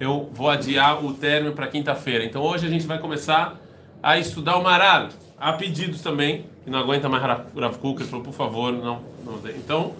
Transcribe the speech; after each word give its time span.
eu 0.00 0.30
vou 0.32 0.48
adiar 0.48 1.04
o 1.04 1.12
término 1.12 1.54
para 1.54 1.66
quinta-feira. 1.68 2.24
Então 2.24 2.42
hoje 2.42 2.66
a 2.66 2.70
gente 2.70 2.86
vai 2.86 2.98
começar 2.98 3.60
a 4.02 4.18
estudar 4.18 4.56
o 4.56 4.62
Maral. 4.62 5.10
Há 5.38 5.52
pedidos 5.52 6.00
também, 6.00 6.46
que 6.64 6.70
não 6.70 6.78
aguenta 6.78 7.08
mais 7.08 7.22
Rav 7.22 7.78
Kuk, 7.78 8.00
ele 8.00 8.08
falou, 8.08 8.24
por 8.24 8.34
favor, 8.34 8.72
não, 8.72 9.02
não. 9.24 9.38
Então, 9.56 9.94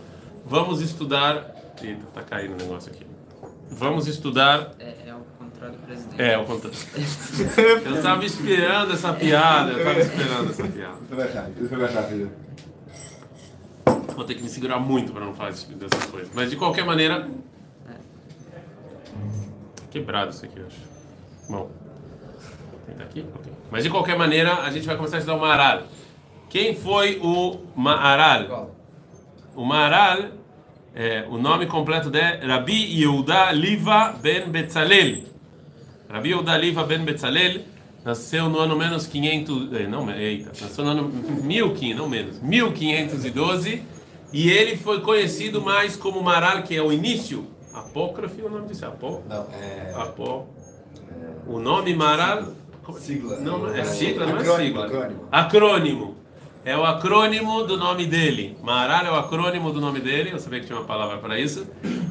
vamos 0.47 0.81
estudar. 0.81 1.55
Eita, 1.83 2.01
tá 2.15 2.23
caindo 2.23 2.53
o 2.55 2.57
negócio 2.57 2.91
aqui. 2.91 3.07
Vamos 3.71 4.07
estudar. 4.07 4.73
É, 4.79 4.95
é 5.07 5.11
ao 5.11 5.21
contrário 5.39 5.77
do 5.77 5.87
presidente. 5.87 6.21
É, 6.21 6.35
ao 6.35 6.45
contrário. 6.45 6.79
eu 7.87 7.95
estava 7.97 8.25
esperando 8.25 8.93
essa 8.93 9.13
piada, 9.13 9.73
eu 9.73 9.79
estava 9.79 10.01
esperando 10.01 10.51
essa 10.51 10.65
piada. 10.65 10.99
Isso 11.61 11.77
vai 11.77 11.89
achar, 11.89 12.03
filho. 12.05 12.33
Vou 14.15 14.25
ter 14.25 14.35
que 14.35 14.43
me 14.43 14.49
segurar 14.49 14.79
muito 14.79 15.13
para 15.13 15.25
não 15.25 15.35
fazer 15.35 15.75
dessas 15.75 16.05
coisas. 16.07 16.31
Mas 16.35 16.51
de 16.51 16.57
qualquer 16.57 16.85
maneira. 16.85 17.29
Quebrado 19.91 20.31
isso 20.31 20.45
aqui, 20.45 20.59
eu 20.59 20.67
acho. 20.67 20.79
Bom. 21.49 21.71
Tentar 22.87 23.05
aqui? 23.05 23.25
Ok. 23.35 23.53
Mas 23.71 23.85
de 23.85 23.91
qualquer 23.91 24.17
maneira, 24.17 24.55
a 24.63 24.71
gente 24.71 24.87
vai 24.87 24.97
começar 24.97 25.17
a 25.17 25.19
estudar 25.21 25.37
o 25.37 25.41
Maharal. 25.41 25.83
Quem 26.49 26.75
foi 26.75 27.21
o 27.23 27.61
Maharal? 27.77 28.75
O 29.55 29.65
Maharal, 29.65 30.31
é, 30.95 31.27
o 31.29 31.39
nome 31.39 31.67
completo 31.67 32.11
é 32.17 32.45
Rabi 32.45 33.01
Yehuda 33.01 33.53
Liva 33.53 34.15
Ben 34.21 34.49
Betzalel. 34.49 35.25
Rabi 36.09 36.31
Yehuda 36.31 36.57
Liva 36.57 36.85
Ben 36.85 37.05
Betzalel 37.05 37.61
nasceu 38.05 38.49
no 38.49 38.59
ano 38.59 38.77
menos 38.77 39.07
500, 39.07 39.73
eh, 39.73 39.87
não, 39.87 40.11
eita, 40.11 40.51
nasceu 40.61 40.85
no 40.85 40.91
ano 40.91 41.09
1500, 41.43 41.97
não 41.97 42.09
menos, 42.09 42.41
1512, 42.41 43.83
e 44.33 44.51
ele 44.51 44.77
foi 44.77 45.01
conhecido 45.01 45.61
mais 45.61 45.97
como 45.97 46.23
Maral, 46.23 46.63
que 46.63 46.75
é 46.75 46.83
o 46.83 46.93
início, 46.93 47.47
apócrifo, 47.75 48.47
o 48.47 48.51
nome 48.51 48.69
disso, 48.69 48.87
apó, 48.87 49.21
Não, 49.29 49.47
é. 49.53 49.93
apó. 49.97 50.47
O 51.47 51.59
nome 51.59 51.95
Maral 51.95 52.45
Sigla. 52.99 53.39
não, 53.41 53.59
não 53.59 53.75
é 53.75 53.85
sigla, 53.85 54.27
não 54.27 54.37
é 54.37 54.41
Acrônimo, 54.41 54.65
sigla. 54.67 54.87
acrônimo. 54.87 55.29
Acrônimo. 55.31 56.17
É 56.65 56.77
o 56.77 56.85
acrônimo 56.85 57.63
do 57.65 57.77
nome 57.79 58.05
dele. 58.05 58.57
Maral 58.63 59.07
é 59.07 59.11
o 59.11 59.17
acrônimo 59.17 59.73
do 59.73 59.81
nome 59.81 59.99
dele. 60.01 60.31
Eu 60.33 60.39
sabia 60.39 60.61
que 60.61 60.67
tinha 60.67 60.79
uma 60.79 60.85
palavra 60.85 61.17
para 61.19 61.39
isso. 61.39 61.67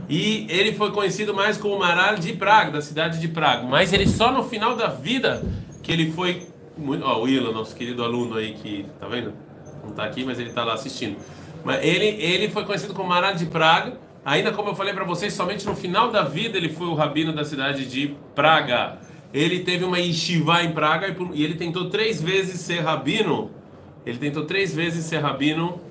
E 0.09 0.47
ele 0.49 0.73
foi 0.73 0.91
conhecido 0.91 1.33
mais 1.35 1.55
como 1.57 1.77
Maral 1.77 2.15
de 2.15 2.33
Praga, 2.33 2.71
da 2.71 2.81
cidade 2.81 3.19
de 3.19 3.27
Praga. 3.27 3.67
Mas 3.67 3.93
ele 3.93 4.07
só 4.07 4.31
no 4.31 4.43
final 4.43 4.75
da 4.75 4.87
vida 4.87 5.43
que 5.83 5.91
ele 5.91 6.11
foi. 6.11 6.47
Ó, 7.03 7.19
o 7.19 7.21
Willa, 7.23 7.51
nosso 7.51 7.75
querido 7.75 8.03
aluno 8.03 8.37
aí 8.37 8.53
que. 8.53 8.87
Tá 8.99 9.07
vendo? 9.07 9.33
Não 9.83 9.91
tá 9.91 10.05
aqui, 10.05 10.23
mas 10.25 10.39
ele 10.39 10.51
tá 10.51 10.63
lá 10.63 10.73
assistindo. 10.73 11.17
Mas 11.63 11.83
ele, 11.83 12.05
ele 12.07 12.49
foi 12.49 12.65
conhecido 12.65 12.93
como 12.95 13.07
Maral 13.09 13.35
de 13.35 13.45
Praga. 13.45 13.99
Ainda 14.25 14.51
como 14.51 14.69
eu 14.69 14.75
falei 14.75 14.93
para 14.93 15.05
vocês, 15.05 15.33
somente 15.33 15.65
no 15.65 15.75
final 15.75 16.11
da 16.11 16.23
vida 16.23 16.57
ele 16.57 16.69
foi 16.69 16.87
o 16.87 16.93
rabino 16.93 17.33
da 17.33 17.45
cidade 17.45 17.85
de 17.85 18.15
Praga. 18.35 18.99
Ele 19.33 19.59
teve 19.59 19.85
uma 19.85 19.99
yeshiva 19.99 20.63
em 20.63 20.71
Praga 20.71 21.07
e, 21.07 21.39
e 21.39 21.43
ele 21.43 21.55
tentou 21.55 21.89
três 21.89 22.21
vezes 22.21 22.59
ser 22.61 22.79
rabino. 22.79 23.51
Ele 24.05 24.17
tentou 24.17 24.45
três 24.45 24.73
vezes 24.73 25.05
ser 25.05 25.19
rabino 25.19 25.81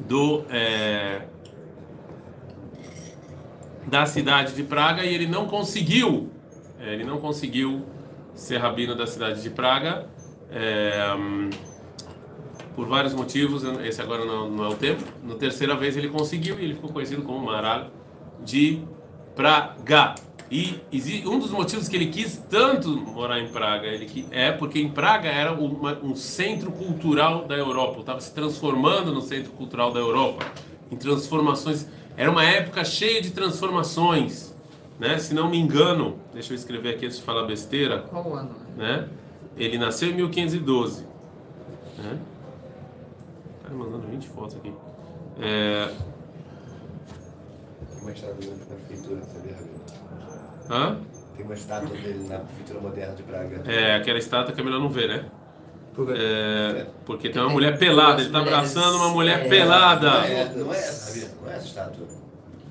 do 0.00 0.44
é, 0.50 1.22
da 3.86 4.06
cidade 4.06 4.54
de 4.54 4.62
Praga 4.62 5.04
e 5.04 5.14
ele 5.14 5.26
não 5.26 5.46
conseguiu. 5.46 6.30
É, 6.80 6.94
ele 6.94 7.04
não 7.04 7.18
conseguiu 7.18 7.84
ser 8.34 8.58
rabino 8.58 8.94
da 8.94 9.06
cidade 9.06 9.42
de 9.42 9.50
Praga 9.50 10.06
é, 10.50 11.02
por 12.74 12.86
vários 12.86 13.14
motivos. 13.14 13.62
Esse 13.84 14.00
agora 14.00 14.24
não, 14.24 14.50
não 14.50 14.64
é 14.64 14.68
o 14.68 14.74
tempo. 14.74 15.02
Na 15.22 15.34
terceira 15.34 15.74
vez 15.76 15.96
ele 15.96 16.08
conseguiu 16.08 16.58
e 16.58 16.64
ele 16.64 16.74
ficou 16.74 16.90
conhecido 16.92 17.22
como 17.22 17.44
Maral 17.46 17.88
de 18.44 18.80
Praga. 19.36 20.14
E 20.50 20.78
um 21.26 21.38
dos 21.38 21.50
motivos 21.50 21.88
que 21.88 21.96
ele 21.96 22.06
quis 22.08 22.36
tanto 22.50 22.90
morar 22.90 23.40
em 23.40 23.48
Praga 23.48 23.86
ele 23.86 24.04
que- 24.04 24.26
é 24.30 24.52
porque 24.52 24.78
em 24.78 24.90
Praga 24.90 25.28
era 25.30 25.50
uma- 25.52 25.98
um 26.02 26.14
centro 26.14 26.70
cultural 26.70 27.46
da 27.46 27.56
Europa, 27.56 28.00
estava 28.00 28.20
se 28.20 28.34
transformando 28.34 29.10
no 29.12 29.22
centro 29.22 29.50
cultural 29.52 29.90
da 29.92 29.98
Europa, 30.00 30.44
em 30.90 30.96
transformações. 30.96 31.86
Era 32.18 32.30
uma 32.30 32.44
época 32.44 32.84
cheia 32.84 33.22
de 33.22 33.30
transformações, 33.30 34.54
né? 35.00 35.18
Se 35.18 35.32
não 35.34 35.48
me 35.48 35.58
engano, 35.58 36.18
deixa 36.34 36.52
eu 36.52 36.54
escrever 36.56 36.96
aqui 36.96 37.06
antes 37.06 37.16
de 37.16 37.22
falar 37.24 37.44
besteira, 37.44 38.00
Qual 38.10 38.34
ano? 38.36 38.50
né? 38.76 39.08
Ele 39.56 39.78
nasceu 39.78 40.10
em 40.10 40.14
1512, 40.14 41.06
né? 41.96 42.18
Tá 43.72 43.78
me 43.78 43.84
mandando 43.84 44.06
20 44.06 44.28
fotos 44.28 44.56
aqui. 44.56 44.72
É... 45.40 45.88
Tem 47.88 48.02
uma 48.02 48.12
estátua 48.12 48.34
dele 48.34 48.56
na 48.68 48.74
prefeitura, 48.76 49.22
sabia? 49.22 49.56
Hã? 50.70 50.98
Tem 51.34 51.44
uma 51.46 51.54
estátua 51.54 51.88
dele 51.96 52.28
na 52.28 52.38
prefeitura 52.40 52.80
moderna 52.80 53.14
de 53.14 53.22
Praga. 53.22 53.62
É 53.72 53.96
aquela 53.96 54.18
estátua 54.18 54.54
que 54.54 54.60
é 54.60 54.64
melhor 54.64 54.78
não 54.80 54.90
ver, 54.90 55.08
né? 55.08 55.24
É, 56.16 56.86
porque 57.04 57.28
tem 57.28 57.40
uma 57.40 57.50
mulher 57.50 57.78
pelada, 57.78 58.22
ele 58.22 58.30
tá 58.30 58.40
abraçando 58.40 58.96
uma 58.96 59.08
mulher 59.08 59.44
É, 59.44 59.48
pelada. 59.48 60.10
Não 60.10 60.24
é, 60.24 60.54
não 60.54 60.74
é 60.74 60.78
essa? 60.78 61.30
Não 61.42 61.50
é 61.50 61.56
essa 61.56 61.66
estátua. 61.66 62.06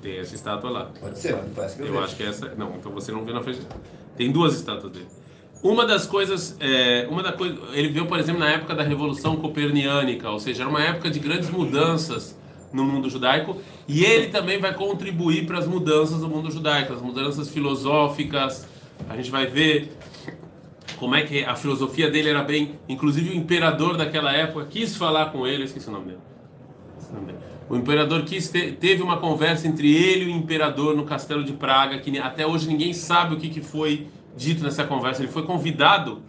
Tem 0.00 0.18
essa 0.18 0.34
estátua 0.34 0.70
lá. 0.70 0.90
Pode 1.00 1.18
ser, 1.18 1.36
mas 1.36 1.58
essa 1.64 1.76
que 1.76 1.82
eu, 1.82 1.86
Eu 1.86 1.92
vi. 1.92 1.98
acho 1.98 2.16
que 2.16 2.22
essa. 2.24 2.54
Não, 2.56 2.74
então 2.76 2.90
você 2.92 3.12
não 3.12 3.24
viu 3.24 3.32
na 3.34 3.40
frente. 3.42 3.60
Tem 4.16 4.30
duas 4.32 4.54
estátuas 4.54 4.92
dele. 4.92 5.06
Uma 5.62 5.86
das 5.86 6.06
coisas, 6.06 6.56
é, 6.58 7.06
uma 7.08 7.22
da 7.22 7.32
coisa, 7.32 7.56
ele 7.72 7.88
viu, 7.88 8.06
por 8.06 8.18
exemplo, 8.18 8.40
na 8.40 8.50
época 8.50 8.74
da 8.74 8.82
Revolução 8.82 9.36
Copernicânica, 9.36 10.28
ou 10.28 10.40
seja, 10.40 10.64
era 10.64 10.70
uma 10.70 10.82
época 10.82 11.08
de 11.08 11.20
grandes 11.20 11.50
mudanças 11.50 12.36
no 12.72 12.84
mundo 12.84 13.08
judaico, 13.08 13.58
e 13.86 14.04
ele 14.04 14.26
também 14.28 14.58
vai 14.58 14.74
contribuir 14.74 15.46
para 15.46 15.58
as 15.58 15.66
mudanças 15.68 16.18
do 16.18 16.28
mundo 16.28 16.50
judaico, 16.50 16.92
as 16.92 17.00
mudanças 17.00 17.48
filosóficas. 17.48 18.66
A 19.08 19.14
gente 19.14 19.30
vai 19.30 19.46
ver 19.46 19.96
como 20.96 21.14
é 21.14 21.22
que 21.22 21.44
a 21.44 21.54
filosofia 21.54 22.10
dele 22.10 22.30
era 22.30 22.42
bem, 22.42 22.78
inclusive 22.88 23.30
o 23.30 23.34
imperador 23.34 23.96
daquela 23.96 24.32
época 24.32 24.66
quis 24.66 24.96
falar 24.96 25.26
com 25.26 25.46
ele, 25.46 25.62
eu 25.62 25.66
esqueci 25.66 25.88
o 25.88 25.92
nome 25.92 26.06
dele. 26.06 26.18
O 27.08 27.14
nome 27.14 27.26
dele. 27.26 27.38
O 27.68 27.76
imperador 27.76 28.24
quis 28.24 28.48
ter, 28.48 28.76
teve 28.76 29.00
uma 29.00 29.18
conversa 29.18 29.68
entre 29.68 29.94
ele 29.94 30.24
e 30.24 30.28
o 30.28 30.30
imperador 30.30 30.96
no 30.96 31.04
castelo 31.04 31.44
de 31.44 31.52
Praga, 31.52 31.98
que 31.98 32.18
até 32.18 32.44
hoje 32.44 32.66
ninguém 32.66 32.92
sabe 32.92 33.34
o 33.34 33.38
que, 33.38 33.48
que 33.48 33.60
foi 33.60 34.08
dito 34.36 34.62
nessa 34.62 34.84
conversa. 34.84 35.22
Ele 35.22 35.32
foi 35.32 35.42
convidado 35.44 36.22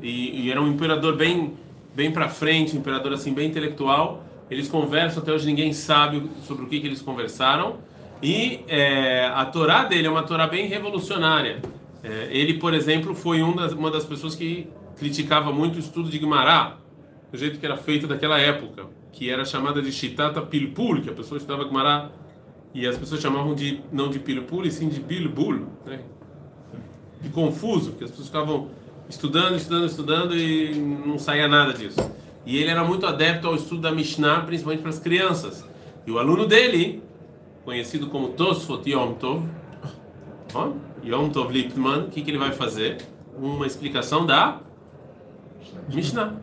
e, 0.00 0.42
e 0.46 0.50
era 0.50 0.60
um 0.60 0.68
imperador 0.68 1.16
bem 1.16 1.54
bem 1.94 2.12
para 2.12 2.28
frente, 2.28 2.76
um 2.76 2.80
imperador 2.80 3.14
assim 3.14 3.32
bem 3.32 3.48
intelectual. 3.48 4.22
Eles 4.50 4.68
conversam 4.68 5.22
até 5.22 5.32
hoje 5.32 5.46
ninguém 5.46 5.72
sabe 5.72 6.30
sobre 6.46 6.64
o 6.64 6.68
que, 6.68 6.78
que 6.78 6.86
eles 6.86 7.00
conversaram. 7.00 7.78
E 8.22 8.60
é, 8.68 9.26
a 9.34 9.44
Torá 9.46 9.84
dele 9.84 10.06
é 10.06 10.10
uma 10.10 10.22
Torá 10.22 10.46
bem 10.46 10.68
revolucionária. 10.68 11.62
É, 12.04 12.28
ele, 12.30 12.54
por 12.54 12.74
exemplo, 12.74 13.14
foi 13.14 13.42
um 13.42 13.56
das, 13.56 13.72
uma 13.72 13.90
das 13.90 14.04
pessoas 14.04 14.34
que 14.34 14.68
criticava 14.98 15.50
muito 15.52 15.76
o 15.76 15.78
estudo 15.78 16.10
de 16.10 16.18
Guimará, 16.18 16.76
do 17.32 17.38
jeito 17.38 17.58
que 17.58 17.66
era 17.66 17.76
feito 17.76 18.06
daquela 18.06 18.38
época, 18.38 18.86
que 19.12 19.30
era 19.30 19.44
chamada 19.44 19.82
de 19.82 19.90
Shitata 19.90 20.40
Pilpul, 20.42 21.00
que 21.00 21.10
a 21.10 21.12
pessoa 21.12 21.38
estudava 21.38 21.64
Guimará 21.64 22.10
e 22.74 22.86
as 22.86 22.96
pessoas 22.96 23.20
chamavam 23.20 23.54
de 23.54 23.80
não 23.90 24.10
de 24.10 24.18
Pilpul 24.18 24.64
e 24.64 24.70
sim 24.70 24.88
de 24.88 25.00
Bilbul, 25.00 25.66
né? 25.84 26.00
Confuso, 27.28 27.90
porque 27.90 28.04
as 28.04 28.10
pessoas 28.10 28.28
ficavam 28.28 28.68
estudando, 29.08 29.56
estudando, 29.56 29.86
estudando 29.86 30.36
e 30.36 30.74
não 30.74 31.18
saía 31.18 31.48
nada 31.48 31.72
disso. 31.72 32.10
E 32.44 32.56
ele 32.56 32.70
era 32.70 32.84
muito 32.84 33.06
adepto 33.06 33.48
ao 33.48 33.56
estudo 33.56 33.82
da 33.82 33.92
Mishnah, 33.92 34.42
principalmente 34.42 34.80
para 34.80 34.90
as 34.90 34.98
crianças. 34.98 35.64
E 36.06 36.10
o 36.10 36.18
aluno 36.18 36.46
dele, 36.46 37.02
conhecido 37.64 38.06
como 38.08 38.28
Tosfot 38.28 38.88
Yom 38.88 39.14
Tov, 39.14 39.48
Yom 41.04 41.28
Tov 41.30 41.52
Lipman, 41.52 42.04
o 42.04 42.08
que, 42.08 42.22
que 42.22 42.30
ele 42.30 42.38
vai 42.38 42.52
fazer? 42.52 42.98
Uma 43.36 43.66
explicação 43.66 44.24
da 44.24 44.60
Mishnah. 45.88 46.34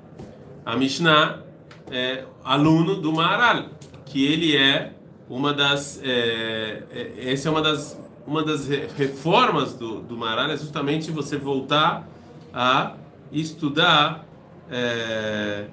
A 0.66 0.76
Mishnah 0.76 1.42
é 1.90 2.26
aluno 2.44 2.96
do 2.96 3.12
Maharal, 3.12 3.66
que 4.06 4.26
ele 4.26 4.56
é 4.56 4.94
uma 5.36 5.52
das, 5.52 6.00
é, 6.04 6.84
é, 6.92 7.32
essa 7.32 7.50
é 7.50 7.52
uma 7.52 7.62
das, 7.62 8.00
uma 8.26 8.44
das 8.44 8.68
re- 8.68 8.88
reformas 8.96 9.74
do, 9.74 10.02
do 10.02 10.16
Maharal 10.16 10.52
é 10.52 10.58
justamente 10.58 11.10
você 11.10 11.38
voltar 11.38 12.08
a 12.54 12.94
estudar, 13.32 14.26
é, 14.70 15.66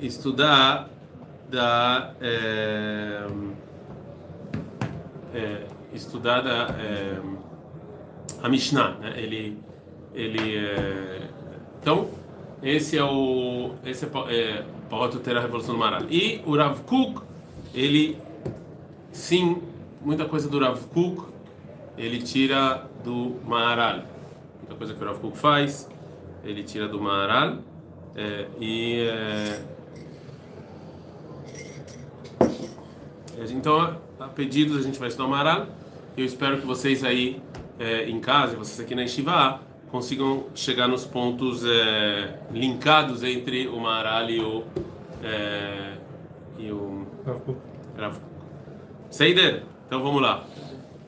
estudar 0.00 0.90
da 1.48 2.12
é, 2.20 3.26
é, 5.32 5.66
estudar 5.92 6.40
da, 6.40 6.74
é, 6.76 7.20
a 8.42 8.48
Mishnah, 8.48 8.96
né? 9.00 9.14
Ele, 9.16 9.56
ele 10.12 10.56
então 11.80 12.10
esse 12.62 12.98
é 12.98 13.04
o 13.04 13.74
esse 13.84 14.04
é, 14.06 14.08
é 14.28 14.64
Paoto 14.90 15.20
ter 15.20 15.36
a 15.36 15.40
revolução 15.40 15.74
do 15.74 15.78
Maral. 15.78 16.02
E 16.10 16.42
o 16.44 16.56
Rav 16.56 16.80
Kuk, 16.80 17.20
ele 17.72 18.18
sim, 19.16 19.62
muita 20.00 20.26
coisa 20.26 20.48
do 20.48 20.58
Rav 20.58 20.78
Kuk 20.92 21.24
ele 21.96 22.20
tira 22.22 22.86
do 23.02 23.36
Maharal. 23.44 24.02
Muita 24.58 24.74
coisa 24.76 24.94
que 24.94 25.02
o 25.02 25.06
Rav 25.06 25.18
Kuk 25.18 25.36
faz, 25.38 25.88
ele 26.44 26.62
tira 26.62 26.86
do 26.86 27.00
Maharal. 27.00 27.58
É, 28.14 28.46
e 28.60 29.00
é, 29.00 29.60
então, 33.50 33.98
a 34.20 34.28
pedidos, 34.28 34.78
a 34.78 34.82
gente 34.82 34.98
vai 34.98 35.08
estudar 35.08 35.26
o 35.26 35.30
Maharal. 35.30 35.66
Eu 36.16 36.24
espero 36.24 36.58
que 36.60 36.66
vocês 36.66 37.02
aí 37.02 37.40
é, 37.78 38.08
em 38.08 38.20
casa 38.20 38.56
vocês 38.56 38.80
aqui 38.80 38.94
na 38.94 39.02
Yeshiva 39.02 39.60
consigam 39.90 40.46
chegar 40.54 40.88
nos 40.88 41.04
pontos 41.04 41.62
é, 41.64 42.38
linkados 42.50 43.22
entre 43.22 43.68
o 43.68 43.78
Maharal 43.78 44.30
e 44.30 44.40
o 44.40 44.64
é, 45.22 45.92
e 46.58 46.70
o 46.70 47.06
Rav 47.96 48.18
Seider. 49.16 49.62
Então 49.86 50.02
vamos 50.02 50.20
lá. 50.20 50.44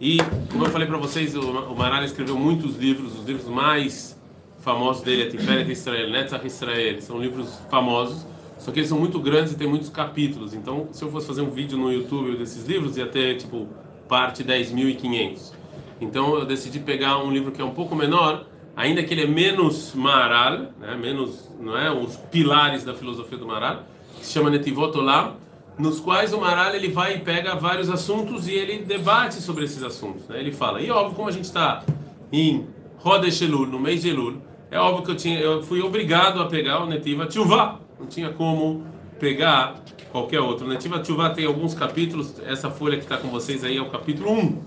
E 0.01 0.17
como 0.51 0.65
eu 0.65 0.71
falei 0.71 0.89
para 0.89 0.97
vocês, 0.97 1.37
o, 1.37 1.75
Maharal 1.75 2.03
escreveu 2.05 2.39
muitos 2.39 2.77
livros, 2.79 3.19
os 3.19 3.27
livros 3.27 3.47
mais 3.47 4.19
famosos 4.61 5.03
dele 5.03 5.25
é 5.25 5.27
Tiferet 5.27 5.71
Israel, 5.71 6.09
Netzach 6.09 6.47
Israel, 6.47 7.03
são 7.03 7.21
livros 7.21 7.61
famosos, 7.71 8.27
só 8.59 8.73
que 8.73 8.79
eles 8.79 8.89
são 8.89 8.99
muito 8.99 9.21
grandes 9.21 9.53
e 9.53 9.57
tem 9.57 9.69
muitos 9.69 9.91
capítulos. 9.91 10.55
Então, 10.55 10.89
se 10.91 11.05
eu 11.05 11.11
fosse 11.11 11.27
fazer 11.27 11.43
um 11.43 11.51
vídeo 11.51 11.77
no 11.77 11.93
YouTube 11.93 12.35
desses 12.39 12.67
livros, 12.67 12.97
ia 12.97 13.07
ter 13.07 13.37
tipo 13.37 13.69
parte 14.09 14.43
10.500. 14.43 15.53
Então, 16.01 16.35
eu 16.35 16.47
decidi 16.47 16.79
pegar 16.79 17.19
um 17.19 17.31
livro 17.31 17.53
que 17.53 17.61
é 17.61 17.65
um 17.65 17.75
pouco 17.75 17.95
menor, 17.95 18.47
ainda 18.75 19.03
que 19.03 19.13
ele 19.13 19.25
é 19.25 19.27
menos 19.27 19.93
Maharal, 19.95 20.73
né, 20.81 20.97
menos, 20.99 21.51
não 21.61 21.77
é, 21.77 21.93
os 21.93 22.17
pilares 22.17 22.85
da 22.85 22.95
filosofia 22.95 23.37
do 23.37 23.47
Maharal, 23.47 23.83
que 24.19 24.25
se 24.25 24.33
chama 24.33 24.49
Netivot 24.49 24.97
Olam, 24.97 25.37
nos 25.79 26.01
quais 26.01 26.33
o 26.33 26.41
Maharal 26.41 26.75
ele 26.75 26.89
vai 26.89 27.17
e 27.17 27.19
pega 27.21 27.55
vários 27.55 27.89
assuntos 27.89 28.49
e 28.49 28.53
ele 28.53 28.85
debate 28.85 29.37
sobre 29.37 29.65
esses 29.65 29.83
assuntos. 29.83 30.27
Né? 30.29 30.41
Ele 30.41 30.51
fala, 30.51 30.83
e 30.83 30.91
óbvio, 30.91 31.15
como 31.15 31.29
a 31.29 31.33
gente 31.33 31.45
está 31.45 31.85
em 32.33 32.67
Rodesh 32.99 33.43
Elul, 33.43 33.67
no 33.67 33.79
mês 33.79 34.03
de 34.03 34.09
Elul, 34.09 34.39
é 34.71 34.79
óbvio 34.79 35.05
que 35.05 35.11
eu, 35.13 35.17
tinha, 35.17 35.39
eu 35.39 35.63
fui 35.63 35.81
obrigado 35.81 36.43
a 36.43 36.47
pegar 36.47 36.83
o 36.83 36.87
Netiva 36.87 37.27
Tchuvah. 37.27 37.79
Não 37.99 38.07
tinha 38.07 38.31
como 38.31 38.85
pegar 39.19 39.77
qualquer 40.11 40.41
outro. 40.41 40.67
O 40.67 40.69
Netiva 40.69 40.99
Tchuvah 40.99 41.31
tem 41.31 41.47
alguns 41.47 41.75
capítulos, 41.75 42.35
essa 42.45 42.71
folha 42.71 42.97
que 42.97 43.05
está 43.05 43.17
com 43.17 43.29
vocês 43.29 43.65
aí 43.65 43.77
é 43.77 43.81
o 43.83 43.89
capítulo 43.89 44.33
1, 44.33 44.63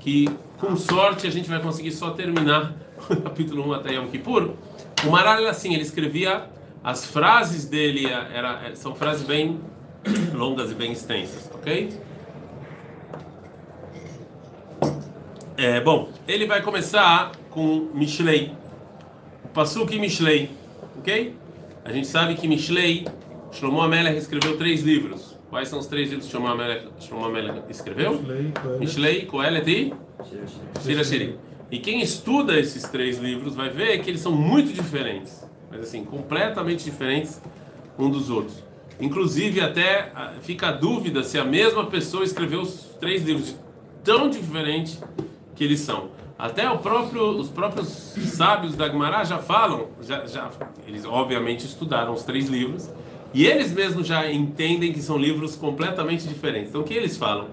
que 0.00 0.28
com 0.58 0.76
sorte 0.76 1.26
a 1.26 1.30
gente 1.30 1.48
vai 1.48 1.60
conseguir 1.60 1.92
só 1.92 2.10
terminar 2.10 2.74
o 3.08 3.16
capítulo 3.16 3.68
1 3.68 3.72
até 3.72 3.94
Yom 3.94 4.08
Kippur. 4.08 4.50
O 5.06 5.10
Maral, 5.10 5.46
assim, 5.46 5.72
ele 5.72 5.82
escrevia, 5.82 6.44
as 6.82 7.06
frases 7.06 7.64
dele 7.64 8.06
era, 8.06 8.74
são 8.74 8.94
frases 8.94 9.26
bem 9.26 9.58
longas 10.34 10.70
e 10.70 10.74
bem 10.74 10.92
extensas, 10.92 11.50
ok? 11.54 11.90
É, 15.56 15.80
bom, 15.80 16.08
ele 16.26 16.46
vai 16.46 16.62
começar 16.62 17.32
com 17.50 17.90
Mishlei. 17.92 18.52
Pasuk 19.52 19.94
e 19.94 19.98
Mishlei, 19.98 20.50
ok? 20.98 21.34
A 21.84 21.92
gente 21.92 22.06
sabe 22.06 22.34
que 22.34 22.48
Mishlei, 22.48 23.06
Shlomo 23.52 23.82
Amelech 23.82 24.16
escreveu 24.16 24.56
três 24.56 24.82
livros. 24.82 25.36
Quais 25.50 25.68
são 25.68 25.78
os 25.78 25.86
três 25.86 26.08
livros 26.08 26.26
que 26.26 26.32
Shlomo 26.32 26.46
Amelech, 26.46 26.88
Shlomo 27.00 27.26
Amelech 27.26 27.62
escreveu? 27.68 28.22
Mishlei, 28.78 29.26
Kohelet 29.26 29.68
e 29.68 29.94
Shira 30.82 31.04
Shiri. 31.04 31.38
E 31.70 31.78
quem 31.78 32.00
estuda 32.00 32.58
esses 32.58 32.84
três 32.84 33.18
livros 33.18 33.54
vai 33.54 33.68
ver 33.68 34.00
que 34.00 34.10
eles 34.10 34.20
são 34.20 34.32
muito 34.32 34.72
diferentes, 34.72 35.44
mas 35.70 35.80
assim, 35.82 36.04
completamente 36.04 36.84
diferentes 36.84 37.40
um 37.98 38.08
dos 38.08 38.30
outros. 38.30 38.69
Inclusive, 39.00 39.60
até 39.60 40.12
ah, 40.14 40.34
fica 40.42 40.68
a 40.68 40.72
dúvida 40.72 41.22
se 41.22 41.38
a 41.38 41.44
mesma 41.44 41.86
pessoa 41.86 42.22
escreveu 42.22 42.60
os 42.60 42.96
três 43.00 43.22
livros 43.22 43.56
tão 44.04 44.28
diferentes 44.28 45.02
que 45.54 45.64
eles 45.64 45.80
são. 45.80 46.10
Até 46.38 46.68
próprio, 46.76 47.38
os 47.38 47.48
próprios 47.48 47.88
sábios 47.88 48.74
da 48.74 48.88
Gemara 48.88 49.24
já 49.24 49.38
falam, 49.38 49.88
já, 50.00 50.26
já, 50.26 50.50
eles 50.86 51.04
obviamente 51.04 51.66
estudaram 51.66 52.14
os 52.14 52.22
três 52.22 52.48
livros, 52.48 52.90
e 53.32 53.46
eles 53.46 53.72
mesmos 53.72 54.06
já 54.06 54.30
entendem 54.30 54.92
que 54.92 55.00
são 55.00 55.18
livros 55.18 55.54
completamente 55.54 56.26
diferentes. 56.26 56.70
Então 56.70 56.80
o 56.80 56.84
que 56.84 56.94
eles 56.94 57.16
falam? 57.16 57.48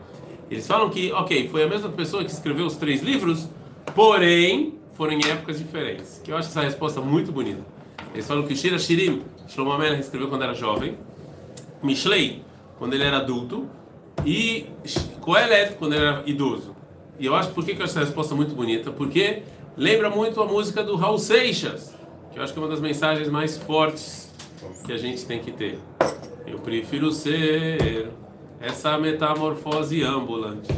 Eles 0.49 0.65
falam 0.65 0.89
que, 0.89 1.11
ok, 1.11 1.49
foi 1.49 1.63
a 1.63 1.67
mesma 1.67 1.89
pessoa 1.89 2.23
que 2.23 2.31
escreveu 2.31 2.65
os 2.65 2.77
três 2.77 3.01
livros, 3.01 3.49
porém 3.93 4.75
foram 4.93 5.13
em 5.13 5.29
épocas 5.29 5.59
diferentes. 5.59 6.21
Que 6.23 6.31
eu 6.31 6.37
acho 6.37 6.47
essa 6.47 6.61
resposta 6.61 7.01
muito 7.01 7.31
bonita. 7.31 7.61
Eles 8.13 8.25
falam 8.25 8.47
que 8.47 8.55
Shira 8.55 8.79
Shirim, 8.79 9.21
Shlomo 9.47 9.73
Amelech 9.73 9.99
escreveu 9.99 10.29
quando 10.29 10.43
era 10.43 10.53
jovem, 10.53 10.97
Mishlei, 11.81 12.43
quando 12.77 12.93
ele 12.93 13.03
era 13.03 13.17
adulto, 13.17 13.67
e 14.25 14.65
Kohelet, 15.21 15.75
quando 15.75 15.93
ele 15.93 16.05
era 16.05 16.23
idoso. 16.25 16.75
E 17.19 17.25
eu 17.25 17.35
acho, 17.35 17.49
por 17.51 17.65
que, 17.65 17.73
que 17.73 17.81
eu 17.81 17.85
acho 17.85 17.93
essa 17.93 18.05
resposta 18.05 18.35
muito 18.35 18.53
bonita? 18.53 18.91
Porque 18.91 19.43
lembra 19.75 20.09
muito 20.09 20.41
a 20.41 20.45
música 20.45 20.83
do 20.83 20.95
Raul 20.95 21.17
Seixas, 21.17 21.95
que 22.31 22.39
eu 22.39 22.43
acho 22.43 22.53
que 22.53 22.59
é 22.59 22.61
uma 22.61 22.69
das 22.69 22.79
mensagens 22.79 23.29
mais 23.29 23.57
fortes 23.57 24.31
que 24.85 24.91
a 24.91 24.97
gente 24.97 25.25
tem 25.25 25.39
que 25.39 25.51
ter. 25.51 25.79
Eu 26.45 26.59
prefiro 26.59 27.11
ser 27.11 28.09
essa 28.59 28.97
metamorfose 28.97 30.03
ambulante 30.03 30.73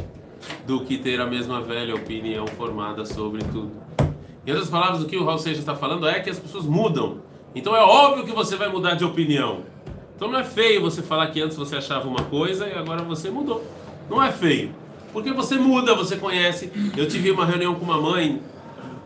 do 0.66 0.84
que 0.84 0.98
ter 0.98 1.20
a 1.20 1.26
mesma 1.26 1.60
velha 1.60 1.94
opinião 1.94 2.46
formada 2.46 3.04
sobre 3.04 3.42
tudo. 3.44 3.72
Em 4.46 4.50
outras 4.50 4.70
palavras, 4.70 5.02
o 5.02 5.06
que 5.06 5.16
o 5.16 5.24
Raul 5.24 5.38
Seixas 5.38 5.60
está 5.60 5.74
falando 5.74 6.08
é 6.08 6.18
que 6.20 6.30
as 6.30 6.38
pessoas 6.38 6.64
mudam. 6.64 7.18
Então 7.54 7.76
é 7.76 7.82
óbvio 7.82 8.24
que 8.24 8.32
você 8.32 8.56
vai 8.56 8.68
mudar 8.68 8.94
de 8.94 9.04
opinião. 9.04 9.60
Então 10.20 10.30
não 10.30 10.38
é 10.38 10.44
feio 10.44 10.82
você 10.82 11.00
falar 11.00 11.28
que 11.28 11.40
antes 11.40 11.56
você 11.56 11.76
achava 11.76 12.06
uma 12.06 12.22
coisa 12.24 12.68
e 12.68 12.74
agora 12.74 13.02
você 13.02 13.30
mudou. 13.30 13.64
Não 14.10 14.22
é 14.22 14.30
feio. 14.30 14.74
Porque 15.14 15.32
você 15.32 15.56
muda, 15.56 15.94
você 15.94 16.14
conhece. 16.14 16.70
Eu 16.94 17.08
tive 17.08 17.30
uma 17.30 17.46
reunião 17.46 17.74
com 17.74 17.86
uma 17.86 17.98
mãe 17.98 18.38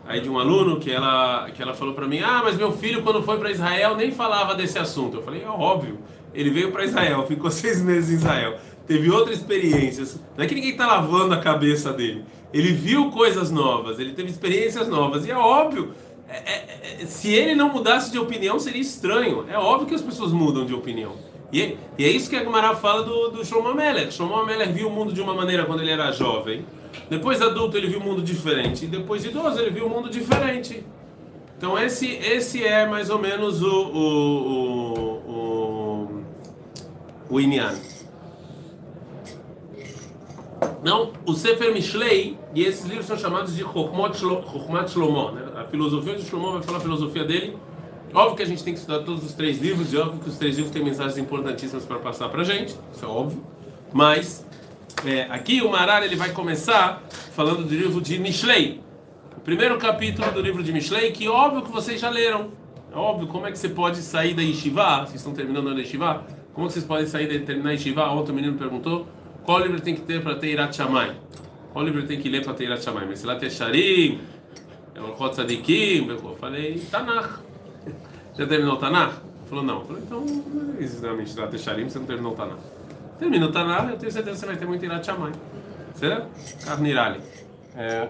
aí 0.05 0.19
de 0.19 0.27
um 0.29 0.37
aluno 0.37 0.77
que 0.77 0.91
ela 0.91 1.49
que 1.51 1.61
ela 1.61 1.73
falou 1.73 1.93
para 1.93 2.05
mim: 2.05 2.19
"Ah, 2.19 2.41
mas 2.43 2.57
meu 2.57 2.73
filho 2.73 3.01
quando 3.01 3.23
foi 3.23 3.39
para 3.39 3.49
Israel 3.49 3.95
nem 3.95 4.11
falava 4.11 4.55
desse 4.55 4.77
assunto". 4.77 5.15
Eu 5.15 5.23
falei: 5.23 5.41
"É 5.41 5.47
óbvio. 5.47 5.99
Ele 6.33 6.49
veio 6.49 6.73
para 6.73 6.83
Israel, 6.83 7.23
ficou 7.31 7.49
seis 7.49 7.81
meses 7.81 8.09
em 8.09 8.15
Israel, 8.15 8.59
teve 8.85 9.09
outras 9.09 9.37
experiências. 9.37 10.19
Não 10.35 10.43
é 10.43 10.47
que 10.49 10.53
ninguém 10.53 10.71
está 10.71 10.85
lavando 10.85 11.33
a 11.33 11.37
cabeça 11.37 11.93
dele. 11.93 12.25
Ele 12.53 12.73
viu 12.73 13.09
coisas 13.09 13.51
novas, 13.51 13.99
ele 13.99 14.11
teve 14.11 14.29
experiências 14.29 14.89
novas 14.89 15.25
e 15.25 15.31
é 15.31 15.37
óbvio. 15.37 15.93
É, 16.27 16.37
é, 16.37 16.97
é, 17.01 17.05
se 17.05 17.33
ele 17.33 17.53
não 17.53 17.69
mudasse 17.69 18.11
de 18.11 18.17
opinião 18.17 18.59
seria 18.59 18.81
estranho. 18.81 19.45
É 19.49 19.57
óbvio 19.57 19.87
que 19.87 19.95
as 19.95 20.01
pessoas 20.01 20.31
mudam 20.31 20.65
de 20.65 20.73
opinião. 20.73 21.13
E, 21.53 21.77
e 21.97 22.03
é 22.03 22.09
isso 22.09 22.29
que 22.29 22.35
a 22.35 22.43
Gemara 22.43 22.75
fala 22.75 23.03
do, 23.03 23.29
do 23.29 23.45
Shlomo 23.45 23.69
Amelech. 23.69 24.13
Shlomo 24.13 24.45
viu 24.73 24.87
o 24.87 24.91
mundo 24.91 25.13
de 25.13 25.21
uma 25.21 25.33
maneira 25.33 25.65
quando 25.65 25.81
ele 25.81 25.91
era 25.91 26.11
jovem. 26.11 26.65
Depois 27.09 27.41
adulto 27.41 27.77
ele 27.77 27.87
viu 27.87 27.99
o 27.99 28.03
mundo 28.03 28.21
diferente. 28.21 28.85
E 28.85 28.87
depois 28.87 29.23
idoso 29.23 29.59
ele 29.59 29.69
viu 29.69 29.85
o 29.85 29.89
mundo 29.89 30.09
diferente. 30.09 30.83
Então 31.57 31.77
esse, 31.77 32.07
esse 32.07 32.63
é 32.63 32.85
mais 32.85 33.09
ou 33.09 33.19
menos 33.19 33.61
o, 33.61 33.67
o, 33.67 35.19
o, 35.27 35.31
o, 35.31 36.23
o 37.29 37.39
Inyan. 37.39 37.75
Não, 40.85 41.11
o 41.25 41.33
Sefer 41.33 41.73
Mishlei, 41.73 42.37
e 42.53 42.63
esses 42.63 42.85
livros 42.85 43.05
são 43.05 43.17
chamados 43.17 43.53
de 43.53 43.63
Chokhmat 43.63 44.15
Shlomo. 44.17 45.31
Né? 45.31 45.41
A 45.57 45.65
filosofia 45.65 46.15
de 46.15 46.23
Shlomo 46.23 46.53
vai 46.53 46.61
falar 46.61 46.77
a 46.77 46.81
filosofia 46.81 47.25
dele 47.25 47.57
Óbvio 48.15 48.37
que 48.37 48.43
a 48.43 48.45
gente 48.45 48.63
tem 48.63 48.73
que 48.73 48.79
estudar 48.79 48.99
todos 48.99 49.25
os 49.25 49.33
três 49.33 49.61
livros, 49.61 49.91
e 49.91 49.97
óbvio 49.97 50.21
que 50.21 50.29
os 50.29 50.37
três 50.37 50.55
livros 50.55 50.73
têm 50.73 50.81
mensagens 50.81 51.17
importantíssimas 51.17 51.83
para 51.83 51.99
passar 51.99 52.29
para 52.29 52.43
a 52.43 52.43
gente, 52.45 52.73
isso 52.93 53.03
é 53.03 53.07
óbvio. 53.07 53.43
Mas 53.91 54.47
é, 55.05 55.23
aqui 55.23 55.61
o 55.61 55.69
Marar 55.69 56.01
ele 56.01 56.15
vai 56.15 56.31
começar 56.31 57.03
falando 57.33 57.65
do 57.65 57.75
livro 57.75 57.99
de 57.99 58.17
Mishlei, 58.17 58.79
o 59.35 59.41
primeiro 59.41 59.77
capítulo 59.77 60.31
do 60.31 60.39
livro 60.39 60.63
de 60.63 60.71
Mishlei, 60.71 61.11
que 61.11 61.27
óbvio 61.27 61.63
que 61.63 61.69
vocês 61.69 61.99
já 61.99 62.09
leram. 62.09 62.51
É 62.89 62.95
óbvio, 62.95 63.27
como 63.27 63.45
é 63.47 63.51
que 63.51 63.59
você 63.59 63.67
pode 63.67 63.97
sair 63.97 64.33
da 64.33 64.41
Yeshiva? 64.41 65.01
Vocês 65.01 65.15
estão 65.15 65.33
terminando 65.33 65.67
a 65.67 65.73
Yeshiva? 65.73 66.23
Como 66.53 66.65
é 66.65 66.69
que 66.69 66.73
vocês 66.73 66.85
podem 66.85 67.05
sair 67.07 67.27
de 67.27 67.39
terminar 67.39 67.71
a 67.71 67.73
Yeshiva? 67.73 68.09
Outro 68.11 68.33
menino 68.33 68.57
perguntou, 68.57 69.05
qual 69.45 69.59
livro 69.59 69.79
tem 69.79 69.93
que 69.93 70.01
ter 70.01 70.21
para 70.23 70.35
ter 70.35 70.47
Irat 70.47 70.75
Shammai? 70.75 71.15
Qual 71.71 71.85
livro 71.85 72.05
tem 72.07 72.19
que 72.19 72.27
ler 72.27 72.43
para 72.43 72.53
ter 72.53 72.65
Irat 72.65 72.83
Shammai? 72.83 73.05
Mesilat 73.05 73.43
Yesharim, 73.43 74.19
Elchot 74.95 75.35
Tzadikim, 75.35 76.07
eu 76.09 76.35
falei, 76.35 76.79
Tanakh. 76.89 77.39
Já 78.37 78.47
terminou 78.47 78.73
o 78.73 78.77
Taná? 78.77 79.13
Falou, 79.47 79.63
não. 79.63 79.85
Falei, 79.85 80.01
então, 80.03 80.25
exatamente, 80.79 81.39
lá 81.39 81.45
deixaríamos, 81.45 81.93
você 81.93 81.99
não 81.99 82.05
terminou 82.05 82.33
o 82.33 82.35
Taná. 82.35 82.55
Termina 83.19 83.45
o 83.45 83.51
Taná, 83.51 83.91
eu 83.91 83.97
tenho 83.97 84.11
certeza 84.11 84.35
que 84.35 84.39
você 84.39 84.45
vai 84.47 84.57
ter 84.57 84.65
muito 84.65 84.83
Irat 84.83 85.05
Shammai. 85.05 85.31
Certo? 85.93 86.27
Carnirali. 86.65 87.21
É... 87.75 88.09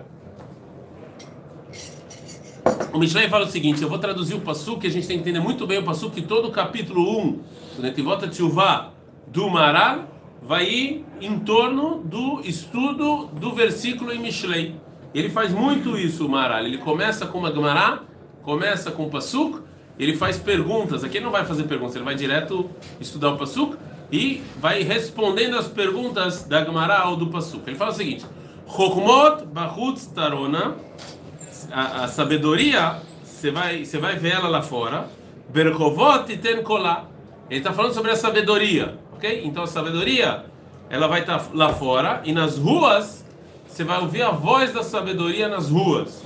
O 2.93 2.97
Mishlei 2.97 3.27
fala 3.27 3.45
o 3.45 3.49
seguinte, 3.49 3.83
eu 3.83 3.89
vou 3.89 3.99
traduzir 3.99 4.35
o 4.35 4.39
Passu, 4.39 4.79
que 4.79 4.87
a 4.87 4.89
gente 4.89 5.05
tem 5.05 5.17
que 5.17 5.21
entender 5.21 5.39
muito 5.39 5.67
bem 5.67 5.79
o 5.79 5.83
Passu, 5.83 6.09
que 6.09 6.21
todo 6.21 6.47
o 6.47 6.51
capítulo 6.51 7.19
1 7.19 7.39
do 7.75 7.81
Netivota 7.81 8.27
Tchuvá 8.27 8.93
do 9.27 9.49
Maral 9.49 10.14
vai 10.45 10.69
ir 10.69 11.05
em 11.19 11.39
torno 11.39 12.01
do 12.03 12.41
estudo 12.41 13.27
do 13.27 13.53
versículo 13.53 14.11
em 14.11 14.19
Mishlei. 14.19 14.75
Ele 15.13 15.29
faz 15.29 15.51
muito 15.51 15.97
isso, 15.97 16.25
o 16.25 16.29
Maral. 16.29 16.63
Ele 16.63 16.77
começa 16.77 17.25
com 17.25 17.39
uma 17.39 17.51
Gemara, 17.51 18.03
começa 18.43 18.91
com 18.91 19.05
o 19.05 19.09
Pasuk, 19.09 19.61
ele 19.97 20.15
faz 20.15 20.37
perguntas. 20.37 21.03
Aqui 21.03 21.17
ele 21.17 21.25
não 21.25 21.31
vai 21.31 21.45
fazer 21.45 21.63
perguntas, 21.63 21.95
ele 21.95 22.05
vai 22.05 22.15
direto 22.15 22.69
estudar 22.99 23.31
o 23.31 23.37
Pasuk 23.37 23.75
e 24.11 24.43
vai 24.57 24.83
respondendo 24.83 25.57
as 25.57 25.67
perguntas 25.67 26.43
da 26.43 26.63
Gemara 26.63 27.07
ou 27.09 27.15
do 27.15 27.27
Pasuk. 27.27 27.63
Ele 27.65 27.77
fala 27.77 27.91
o 27.91 27.95
seguinte: 27.95 28.25
Chokhmot 28.67 29.45
Bahutz 29.45 30.05
Tarona, 30.07 30.75
a, 31.71 32.07
sabedoria, 32.07 33.01
você 33.23 33.49
vai, 33.49 33.83
você 33.83 33.97
vai 33.97 34.15
ver 34.17 34.33
ela 34.33 34.47
lá 34.47 34.61
fora. 34.61 35.09
Berchovot 35.49 36.37
Ten 36.37 36.61
Kolá. 36.61 37.05
Ele 37.49 37.59
está 37.59 37.71
falando 37.71 37.93
sobre 37.93 38.11
a 38.11 38.15
sabedoria, 38.15 38.97
Então 39.43 39.63
a 39.63 39.67
sabedoria, 39.67 40.45
ela 40.89 41.07
vai 41.07 41.21
estar 41.21 41.39
tá 41.39 41.49
lá 41.53 41.73
fora 41.73 42.21
e 42.23 42.33
nas 42.33 42.57
ruas 42.57 43.25
você 43.67 43.83
vai 43.83 43.99
ouvir 43.99 44.21
a 44.21 44.31
voz 44.31 44.73
da 44.73 44.83
sabedoria 44.83 45.47
nas 45.47 45.69
ruas. 45.69 46.23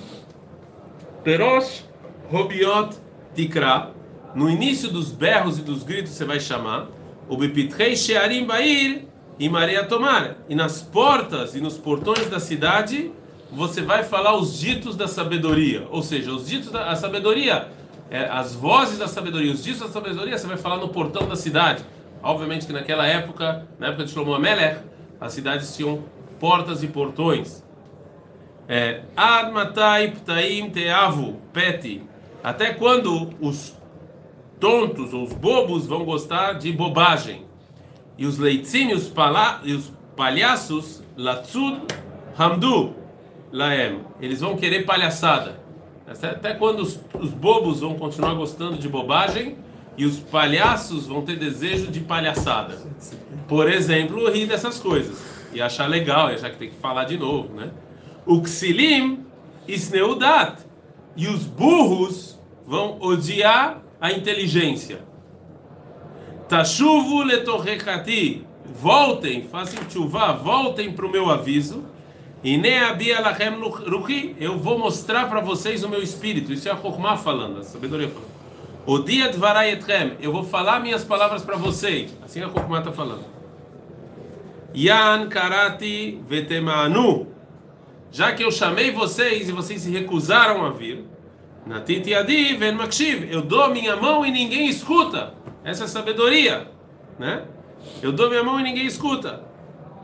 Perosh 1.24 1.84
Robiot 2.32 2.96
Tikra. 3.36 3.92
No 4.36 4.50
início 4.50 4.90
dos 4.90 5.12
berros 5.12 5.58
e 5.58 5.62
dos 5.62 5.84
gritos 5.84 6.12
você 6.14 6.26
vai 6.26 6.40
chamar. 6.40 6.88
O 7.28 7.36
Bepitrei 7.36 7.96
Shearim 7.96 8.46
Bair 8.46 9.08
e 9.40 9.50
Maria 9.50 9.84
Tomar. 9.84 10.38
E 10.48 10.56
nas 10.56 10.82
portas 10.82 11.56
e 11.56 11.62
nos 11.62 11.78
portões 11.78 12.30
da 12.30 12.40
cidade 12.40 13.12
você 13.52 13.82
vai 13.82 14.04
falar 14.04 14.36
os 14.36 14.60
ditos 14.60 14.96
da 14.96 15.08
sabedoria. 15.08 15.88
Ou 15.90 16.04
seja, 16.04 16.32
os 16.32 16.48
ditos 16.48 16.72
da 16.72 16.96
sabedoria, 16.96 17.68
é, 18.12 18.26
as 18.26 18.54
vozes 18.54 19.00
da 19.00 19.08
sabedoria, 19.08 19.52
os 19.52 19.64
ditos 19.64 19.82
da 19.82 19.88
sabedoria 19.88 20.38
você 20.38 20.46
vai 20.46 20.58
falar 20.58 20.78
no 20.78 20.90
portão 20.90 21.28
da 21.28 21.36
cidade. 21.36 21.84
Obviamente 22.22 22.68
que 22.68 22.74
naquela 22.74 23.06
época, 23.06 23.68
na 23.80 23.88
época 23.88 24.06
de 24.06 24.12
Shlomo 24.12 24.34
Amelech, 24.34 24.80
as 25.20 25.34
cidades 25.34 25.76
tinham 25.76 26.04
portas 26.40 26.84
e 26.84 26.88
portões. 26.88 27.64
É, 28.68 29.02
Ad 29.16 29.52
matai 29.52 30.12
ptaim 30.12 30.70
teavu 30.70 31.40
peti. 31.52 32.04
Até 32.44 32.74
quando 32.74 33.30
os 33.42 33.76
tontos 34.60 35.14
ou 35.14 35.24
os 35.24 35.34
bobos 35.34 35.88
vão 35.88 36.06
gostar 36.06 36.54
de 36.54 36.72
bobagem. 36.72 37.46
E 38.18 38.26
os 38.26 38.38
leitinhos 38.38 39.12
e 39.64 39.74
os 39.74 39.92
palhaços, 40.16 41.02
latsud 41.18 41.82
hamdu 42.38 42.94
laem. 43.52 44.02
Eles 44.22 44.42
vão 44.42 44.58
querer 44.58 44.86
palhaçada. 44.86 45.60
Até 46.08 46.54
quando 46.54 46.82
os, 46.82 47.00
os 47.14 47.30
bobos 47.30 47.80
vão 47.80 47.96
continuar 47.96 48.34
gostando 48.34 48.78
de 48.78 48.90
bobagem 48.90 49.58
e 50.00 50.06
os 50.06 50.18
palhaços 50.18 51.08
vão 51.08 51.24
ter 51.24 51.36
desejo 51.36 51.88
de 51.88 52.00
palhaçada. 52.00 52.78
Por 53.50 53.70
exemplo, 53.70 54.32
rir 54.32 54.46
dessas 54.46 54.80
coisas 54.80 55.22
e 55.52 55.62
achar 55.62 55.88
legal, 55.90 56.32
e 56.32 56.36
achar 56.36 56.52
que 56.52 56.58
tem 56.58 56.70
que 56.70 56.78
falar 56.78 57.04
de 57.04 57.18
novo, 57.18 57.54
né? 57.54 57.70
O 58.26 58.42
ksilim 58.42 59.26
isneudat. 59.68 60.62
E 61.18 61.28
os 61.28 61.44
burros 61.44 62.40
vão 62.66 62.98
odiar 63.02 63.82
a 64.00 64.10
inteligência. 64.14 65.02
Tashuvu 66.48 67.22
letorrekati. 67.24 68.48
Voltem, 68.82 69.50
façam 69.52 69.80
chuva, 69.90 70.32
voltem 70.32 70.94
para 70.94 71.06
o 71.06 71.12
meu 71.12 71.30
aviso. 71.30 71.84
E. 72.42 72.56
Eu 74.40 74.58
vou 74.58 74.80
mostrar 74.80 75.28
para 75.28 75.42
vocês 75.42 75.84
o 75.84 75.90
meu 75.90 76.02
espírito. 76.02 76.54
Isso 76.54 76.70
é 76.70 76.72
a 76.72 76.78
Chokhmah 76.78 77.18
falando, 77.18 77.60
a 77.60 77.64
sabedoria 77.64 78.08
falando. 78.08 78.29
O 78.90 78.98
dia 78.98 79.30
de 79.30 79.38
varayetchem. 79.38 80.18
Eu 80.20 80.32
vou 80.32 80.44
falar 80.44 80.80
minhas 80.80 81.04
palavras 81.04 81.44
para 81.44 81.56
vocês. 81.56 82.12
Assim 82.24 82.42
a 82.42 82.50
Chokhmah 82.50 82.80
está 82.80 82.92
falando. 82.92 83.24
Yan 84.76 85.30
karati 85.30 86.20
vetemanu. 86.28 87.28
Já 88.12 88.32
que 88.32 88.44
eu 88.44 88.52
chamei 88.52 88.90
vocês 88.90 89.48
e 89.48 89.52
vocês 89.52 89.82
se 89.82 89.92
recusaram 89.92 90.66
a 90.66 90.72
vir. 90.72 91.06
Natiti 91.68 92.16
adi 92.16 92.58
ven 92.58 92.72
makshiv. 92.72 93.32
Eu 93.32 93.44
dou 93.44 93.70
minha 93.70 93.96
mão 93.96 94.26
e 94.26 94.32
ninguém 94.32 94.68
escuta. 94.68 95.36
Essa 95.64 95.84
é 95.84 95.88
sabedoria, 95.88 96.68
né? 97.20 97.44
Eu 98.02 98.12
dou 98.12 98.28
minha 98.28 98.44
mão 98.44 98.60
e 98.60 98.64
ninguém 98.64 98.88
escuta. 98.88 99.44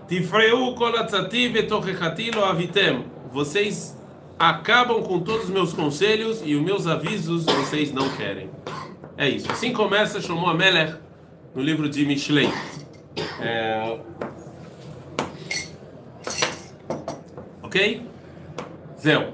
Tifreu 0.07 0.75
kolatzati 0.75 1.47
vetochechati 1.47 2.29
lo 2.29 2.45
avitem. 2.45 3.03
Vocês 3.33 3.97
acabam 4.37 5.01
com 5.01 5.19
todos 5.19 5.45
os 5.45 5.49
meus 5.49 5.73
conselhos 5.73 6.41
e 6.43 6.55
os 6.55 6.61
meus 6.61 6.87
avisos 6.87 7.45
vocês 7.45 7.91
não 7.91 8.09
querem. 8.09 8.49
É 9.17 9.29
isso. 9.29 9.51
Assim 9.51 9.71
começa 9.71 10.21
Shlomo 10.21 10.47
Amelech 10.47 10.95
no 11.53 11.61
livro 11.61 11.89
de 11.89 12.05
Mishlei. 12.05 12.51
É... 13.39 13.99
Ok? 17.63 18.05
Zéu. 18.99 19.33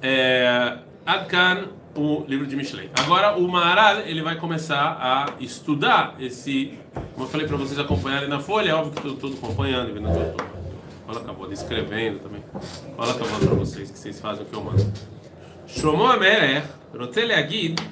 É... 0.00 0.78
Adkan, 1.04 1.68
o 1.94 2.24
livro 2.26 2.46
de 2.46 2.56
Mishlei. 2.56 2.90
Agora 2.98 3.36
o 3.36 3.48
Maharal 3.48 4.00
ele 4.00 4.22
vai 4.22 4.36
começar 4.36 4.98
a 5.00 5.34
estudar 5.40 6.14
esse, 6.18 6.78
como 7.14 7.26
eu 7.26 7.30
falei 7.30 7.46
para 7.46 7.56
vocês 7.56 7.78
acompanharem 7.78 8.28
na 8.28 8.40
folha, 8.40 8.70
é 8.70 8.74
óbvio 8.74 8.92
que 8.92 9.08
estou 9.08 9.32
acompanhando, 9.32 9.92
vendo 9.92 10.08
tudo. 10.08 10.57
Olha 11.08 11.20
acabou 11.20 11.50
escrevendo 11.50 12.18
também. 12.18 12.44
Olha 12.98 13.12
acabou 13.12 13.38
para 13.38 13.54
vocês 13.54 13.90
que 13.90 13.98
vocês 13.98 14.20
fazem 14.20 14.44
o 14.44 14.46
que 14.46 14.54
eu 14.54 14.62
mando. 14.62 14.92
Shlomo 15.66 16.04
Amelech, 16.04 16.66
Rotele 16.94 17.32
Agid, 17.32 17.82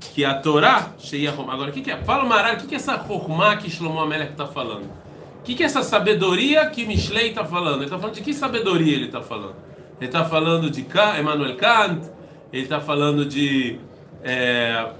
que 0.00 0.24
a 0.24 0.40
Torá 0.40 0.94
cheia 0.98 1.30
Agora, 1.30 1.68
o 1.68 1.72
que, 1.72 1.82
que 1.82 1.90
é? 1.90 1.98
Fala 1.98 2.24
o 2.24 2.28
Maharal, 2.28 2.54
o 2.54 2.56
que, 2.56 2.66
que 2.66 2.74
é 2.74 2.78
essa 2.78 2.96
Chokhmah 2.96 3.58
que 3.58 3.68
Shlomo 3.70 4.00
Amelech 4.00 4.32
está 4.32 4.46
falando? 4.46 4.86
O 4.86 5.42
que, 5.44 5.54
que 5.54 5.62
é 5.62 5.66
essa 5.66 5.82
sabedoria 5.82 6.64
que 6.70 6.86
Mishlei 6.86 7.28
está 7.28 7.44
falando? 7.44 7.76
Ele 7.76 7.84
está 7.84 7.98
falando 7.98 8.14
de 8.14 8.22
que 8.22 8.32
sabedoria 8.32 8.96
ele 8.96 9.06
está 9.06 9.20
falando? 9.20 9.56
Ele 10.00 10.06
está 10.06 10.24
falando 10.24 10.70
de 10.70 10.86
Emmanuel 11.20 11.56
Kant, 11.56 12.10
ele 12.50 12.62
está 12.62 12.80
falando 12.80 13.26
de. 13.26 13.78
É, 14.24 14.92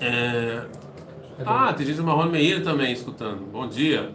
é, 0.00 0.62
ah, 1.44 1.72
tem 1.74 1.86
gente 1.86 1.96
do 1.96 2.04
Marron 2.04 2.30
Meir 2.30 2.62
também 2.64 2.92
escutando. 2.92 3.46
Bom 3.52 3.68
dia. 3.68 4.10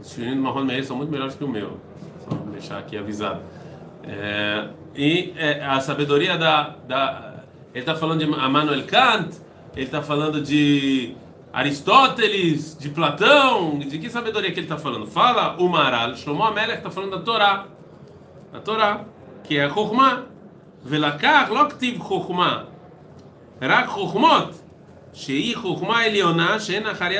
Os 0.00 0.10
tijolinhos 0.10 0.36
do 0.36 0.42
Marrom 0.42 0.64
Meir 0.64 0.84
são 0.84 0.96
muito 0.96 1.10
melhores 1.10 1.34
que 1.34 1.44
o 1.44 1.48
meu. 1.48 1.78
Só 2.24 2.34
deixar 2.50 2.78
aqui 2.78 2.96
avisado. 2.96 3.40
É, 4.04 4.68
e 4.94 5.32
é, 5.36 5.64
a 5.64 5.80
sabedoria 5.80 6.36
da, 6.36 6.76
da 6.86 7.28
ele 7.72 7.80
está 7.80 7.94
falando 7.94 8.18
de 8.20 8.24
Immanuel 8.24 8.84
Kant, 8.86 9.36
ele 9.76 9.84
está 9.84 10.02
falando 10.02 10.40
de 10.40 11.14
Aristóteles, 11.52 12.76
de 12.78 12.88
Platão, 12.88 13.78
de 13.78 13.98
que 13.98 14.08
sabedoria 14.08 14.50
que 14.50 14.60
ele 14.60 14.66
está 14.66 14.78
falando? 14.78 15.06
Fala 15.06 15.56
o 15.58 15.68
Maral, 15.68 16.16
Shlomo 16.16 16.42
Amelech 16.42 16.78
está 16.78 16.90
falando 16.90 17.10
da 17.10 17.20
Torá, 17.20 17.66
da 18.52 18.60
Torá, 18.60 19.04
que 19.44 19.58
é 19.58 19.68
Chokhmah, 19.68 20.24
Velakar 20.82 21.52
Loktiv 21.52 21.98
Chokhmah, 21.98 22.66
Rak 23.60 23.92
Chokhmot, 23.92 24.54
Shei 25.12 25.52
Chokhmah 25.52 26.06
Eliona, 26.06 26.58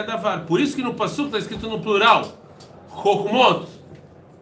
Davar. 0.06 0.47
Por 0.47 0.61
isso 0.61 0.75
que 0.75 0.82
no 0.82 0.94
Passuk 0.94 1.26
está 1.26 1.38
escrito 1.38 1.68
no 1.68 1.80
plural. 1.80 2.26
Chokmot, 3.02 3.67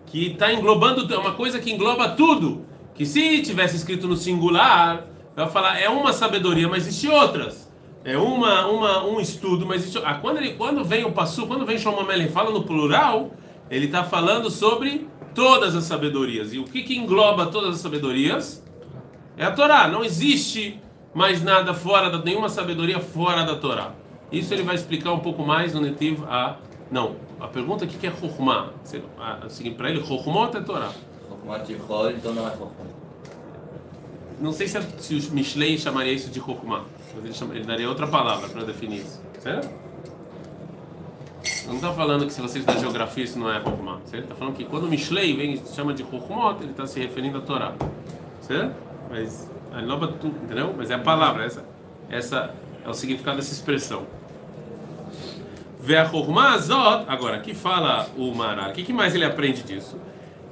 que 0.07 0.33
está 0.33 0.53
englobando, 0.53 1.13
é 1.13 1.19
uma 1.19 1.33
coisa 1.33 1.59
que 1.59 1.73
engloba 1.73 2.11
tudo. 2.11 2.65
Que 2.95 3.05
se 3.05 3.43
tivesse 3.43 3.77
escrito 3.77 4.09
no 4.09 4.17
singular, 4.17 5.07
eu 5.37 5.45
ia 5.45 5.51
falar, 5.51 5.79
é 5.79 5.89
uma 5.89 6.13
sabedoria, 6.13 6.69
mas 6.69 6.87
existe 6.87 7.09
outras. 7.09 7.71
É 8.03 8.17
uma, 8.17 8.67
uma, 8.67 9.05
um 9.05 9.21
estudo, 9.21 9.67
mas 9.67 9.83
existe... 9.83 10.01
Ah, 10.05 10.15
quando, 10.15 10.39
ele, 10.39 10.55
quando 10.55 10.85
vem 10.85 11.05
o 11.05 11.13
Passu, 11.13 11.47
quando 11.47 11.67
vem 11.67 11.77
Shlomo 11.77 12.11
e 12.11 12.29
fala 12.29 12.51
no 12.51 12.63
plural, 12.63 13.33
ele 13.71 13.87
está 13.87 14.05
falando 14.05 14.49
sobre 14.49 15.09
todas 15.35 15.75
as 15.75 15.85
sabedorias. 15.85 16.55
E 16.55 16.59
o 16.59 16.65
que, 16.65 16.83
que 16.83 16.97
engloba 16.97 17.47
todas 17.47 17.75
as 17.75 17.81
sabedorias? 17.81 18.65
É 19.37 19.45
a 19.45 19.51
Torá. 19.51 19.89
Não 19.89 20.05
existe 20.05 20.81
mais 21.13 21.43
nada 21.43 21.75
fora 21.75 22.09
da... 22.09 22.19
nenhuma 22.23 22.49
sabedoria 22.49 23.01
fora 23.01 23.43
da 23.45 23.57
Torá. 23.57 23.93
Isso 24.31 24.55
ele 24.55 24.63
vai 24.63 24.75
explicar 24.75 25.13
um 25.13 25.19
pouco 25.19 25.45
mais 25.45 25.75
no 25.75 25.81
Netiv 25.81 26.23
a 26.25 26.57
não. 26.91 27.17
A 27.41 27.49
pergunta 27.49 27.85
aqui 27.85 27.97
que 27.97 28.07
é 28.07 28.11
Chokhmah. 28.11 28.71
Assim, 29.45 29.73
para 29.73 29.91
ele, 29.91 30.05
Chokhmot 30.05 30.57
é 30.57 30.61
Torá. 30.61 30.93
Chokhmah 31.29 31.59
de 31.59 31.77
Chol, 31.79 32.11
então 32.11 32.33
não 32.33 32.47
é 32.47 32.51
Chokhmah. 32.51 32.97
Não 34.41 34.53
sei 34.53 34.69
se, 34.69 34.81
se 34.99 35.15
o 35.15 35.33
Mishlei 35.33 35.79
chamaria 35.79 36.13
isso 36.13 36.31
de 36.31 36.41
Chokhmah. 36.41 36.85
Mas 37.15 37.25
ele, 37.25 37.35
chama, 37.35 37.55
ele 37.55 37.65
daria 37.65 37.89
outra 37.89 38.07
palavra 38.07 38.49
para 38.49 38.65
definir 38.65 39.01
isso. 39.01 39.21
Certo? 39.41 39.69
Não 41.67 41.77
está 41.77 41.93
falando 41.93 42.27
que 42.27 42.33
se 42.33 42.41
você 42.41 42.59
estudar 42.59 42.79
geografia 42.79 43.25
isso 43.25 43.39
não 43.39 43.51
é 43.51 43.61
Chokhmah. 43.61 44.01
Ele 44.13 44.23
está 44.23 44.35
falando 44.35 44.55
que 44.55 44.65
quando 44.65 44.85
o 44.85 44.89
Mishlei 44.89 45.37
vem 45.37 45.61
chama 45.75 45.93
de 45.93 46.05
Chokhmot, 46.05 46.63
ele 46.63 46.71
está 46.71 46.87
se 46.87 47.01
referindo 47.01 47.39
à 47.39 47.41
Torá. 47.41 47.75
Certo? 48.41 48.87
mas 49.09 49.49
entendeu? 50.43 50.75
Mas 50.77 50.91
é 50.91 50.95
a 50.95 50.99
palavra, 50.99 51.45
essa, 51.45 51.65
essa 52.09 52.55
é 52.85 52.89
o 52.89 52.95
significado 52.95 53.37
dessa 53.37 53.53
expressão. 53.53 54.07
Agora, 57.07 57.37
aqui 57.37 57.55
fala 57.55 58.09
o 58.17 58.35
Maral, 58.35 58.71
o 58.71 58.73
que, 58.73 58.83
que 58.83 58.93
mais 58.93 59.15
ele 59.15 59.25
aprende 59.25 59.63
disso? 59.63 60.01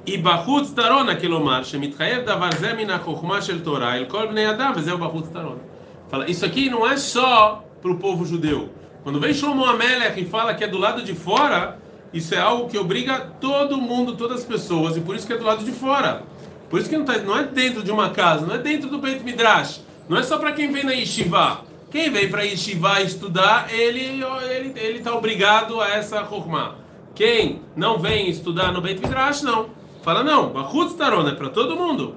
E 0.05 0.17
Bahutz 0.17 0.71
Tarona 0.71 1.15
Kilomar, 1.15 1.63
Shemitchayev 1.65 2.23
Davar 2.23 2.55
Zemina 2.55 2.99
Chokhmah 3.03 3.41
Shel 3.41 3.61
Torah, 3.61 3.97
El 3.97 4.05
Kol 4.05 4.29
Bnei 4.29 4.45
Adam, 4.45 4.73
Vezeu 4.73 4.97
Bahutz 4.97 5.29
Tarona. 5.29 5.61
Fala, 6.07 6.29
isso 6.29 6.45
aqui 6.45 6.69
não 6.69 6.87
é 6.87 6.95
só 6.95 7.65
para 7.81 7.91
o 7.91 7.97
povo 7.97 8.25
judeu. 8.25 8.69
Quando 9.03 9.19
vem 9.19 9.33
Shlomo 9.33 9.65
Amelech 9.65 10.19
e 10.19 10.25
fala 10.25 10.53
que 10.53 10.63
é 10.63 10.67
do 10.67 10.77
lado 10.77 11.03
de 11.03 11.13
fora, 11.13 11.79
isso 12.13 12.33
é 12.33 12.39
algo 12.39 12.69
que 12.69 12.77
obriga 12.77 13.19
todo 13.41 13.77
mundo, 13.77 14.15
todas 14.15 14.39
as 14.39 14.45
pessoas, 14.45 14.95
e 14.95 15.01
por 15.01 15.15
isso 15.15 15.27
que 15.27 15.33
é 15.33 15.37
do 15.37 15.43
lado 15.43 15.65
de 15.65 15.71
fora. 15.71 16.23
Por 16.69 16.79
isso 16.79 16.89
que 16.89 16.97
não, 16.97 17.05
tá, 17.05 17.17
não 17.17 17.37
é 17.37 17.43
dentro 17.43 17.83
de 17.83 17.91
uma 17.91 18.09
casa, 18.11 18.45
não 18.45 18.55
é 18.55 18.57
dentro 18.57 18.89
do 18.89 18.97
Beit 18.97 19.23
Midrash. 19.23 19.81
Não 20.07 20.17
é 20.17 20.23
só 20.23 20.37
para 20.37 20.53
quem 20.53 20.71
vem 20.71 20.83
na 20.83 20.93
Yeshiva. 20.93 21.61
Quem 21.91 22.09
vem 22.09 22.29
para 22.29 22.43
Yeshiva 22.43 23.01
estudar, 23.01 23.73
ele 23.73 24.21
ele 24.49 24.73
ele 24.75 24.97
está 24.97 25.15
obrigado 25.15 25.79
a 25.79 25.89
essa 25.89 26.25
Chokhmah. 26.25 26.75
Quem 27.13 27.61
não 27.75 27.97
vem 27.97 28.29
estudar 28.29 28.71
no 28.71 28.81
Beit 28.81 29.01
Midrash, 29.01 29.41
não. 29.41 29.69
Fala 30.03 30.23
não, 30.23 30.49
Bachutz 30.49 30.93
Taron 30.93 31.27
é 31.27 31.33
para 31.33 31.49
todo 31.49 31.75
mundo. 31.75 32.15